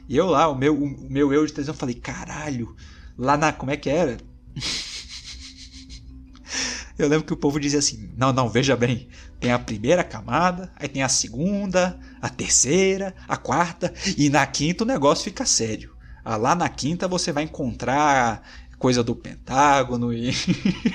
[0.09, 2.75] E eu lá, o meu, o meu eu de televisão, falei, caralho,
[3.17, 3.53] lá na.
[3.53, 4.17] Como é que era?
[6.99, 9.07] eu lembro que o povo dizia assim: não, não, veja bem,
[9.39, 14.83] tem a primeira camada, aí tem a segunda, a terceira, a quarta, e na quinta
[14.83, 15.92] o negócio fica sério.
[16.23, 18.43] Ah, lá na quinta você vai encontrar
[18.79, 20.31] coisa do Pentágono e,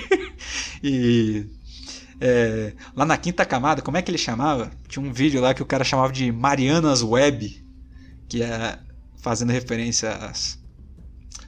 [0.83, 1.45] e
[2.21, 4.71] É, lá na quinta camada, como é que ele chamava?
[4.87, 7.65] Tinha um vídeo lá que o cara chamava de Marianas Web,
[8.29, 8.79] que é
[9.17, 10.59] fazendo referência às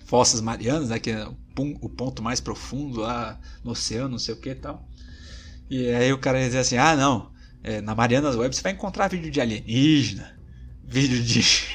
[0.06, 4.40] fossas marianas, né, que é o ponto mais profundo lá no oceano, não sei o
[4.42, 4.88] que e tal.
[5.70, 7.32] E aí o cara dizia assim: ah, não,
[7.64, 10.38] é, na Marianas Web você vai encontrar vídeo de alienígena,
[10.84, 11.42] vídeo de.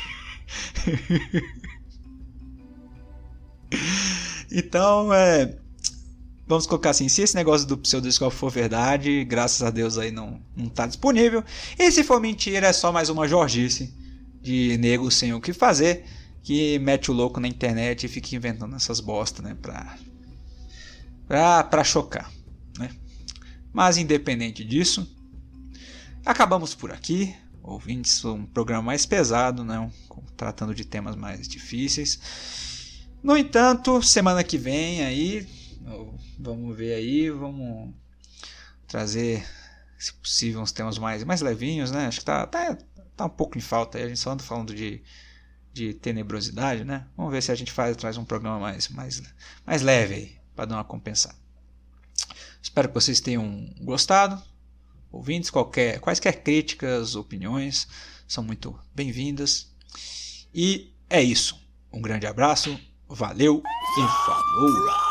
[4.51, 5.57] então, é,
[6.47, 10.40] vamos colocar assim, se esse negócio do pseudoscope for verdade, graças a Deus aí não,
[10.57, 11.44] não tá disponível.
[11.78, 13.92] E se for mentira, é só mais uma jorgice
[14.40, 16.05] de nego sem o que fazer,
[16.42, 19.99] que mete o louco na internet e fica inventando essas bosta, né, pra,
[21.26, 22.30] pra, pra chocar,
[22.78, 22.90] né.
[23.72, 25.07] Mas independente disso,
[26.24, 27.34] acabamos por aqui.
[27.62, 29.90] Ouvintes, um programa mais pesado, né,
[30.36, 32.76] tratando de temas mais difíceis.
[33.23, 35.47] No entanto, semana que vem aí
[36.39, 37.95] Vamos ver aí, vamos
[38.87, 39.47] trazer,
[39.99, 42.07] se possível, uns temas mais, mais levinhos, né?
[42.07, 42.77] Acho que tá, tá,
[43.17, 44.05] tá um pouco em falta aí.
[44.05, 45.03] A gente só anda falando de,
[45.73, 47.07] de tenebrosidade, né?
[47.17, 49.23] Vamos ver se a gente faz, traz um programa mais, mais,
[49.64, 51.35] mais leve aí, para dar uma compensada.
[52.61, 54.41] Espero que vocês tenham gostado.
[55.11, 57.89] Ouvintes, qualquer, quaisquer críticas, opiniões
[58.29, 59.73] são muito bem-vindas.
[60.53, 61.59] E é isso.
[61.91, 62.79] Um grande abraço,
[63.09, 63.63] valeu
[63.99, 65.06] e falou!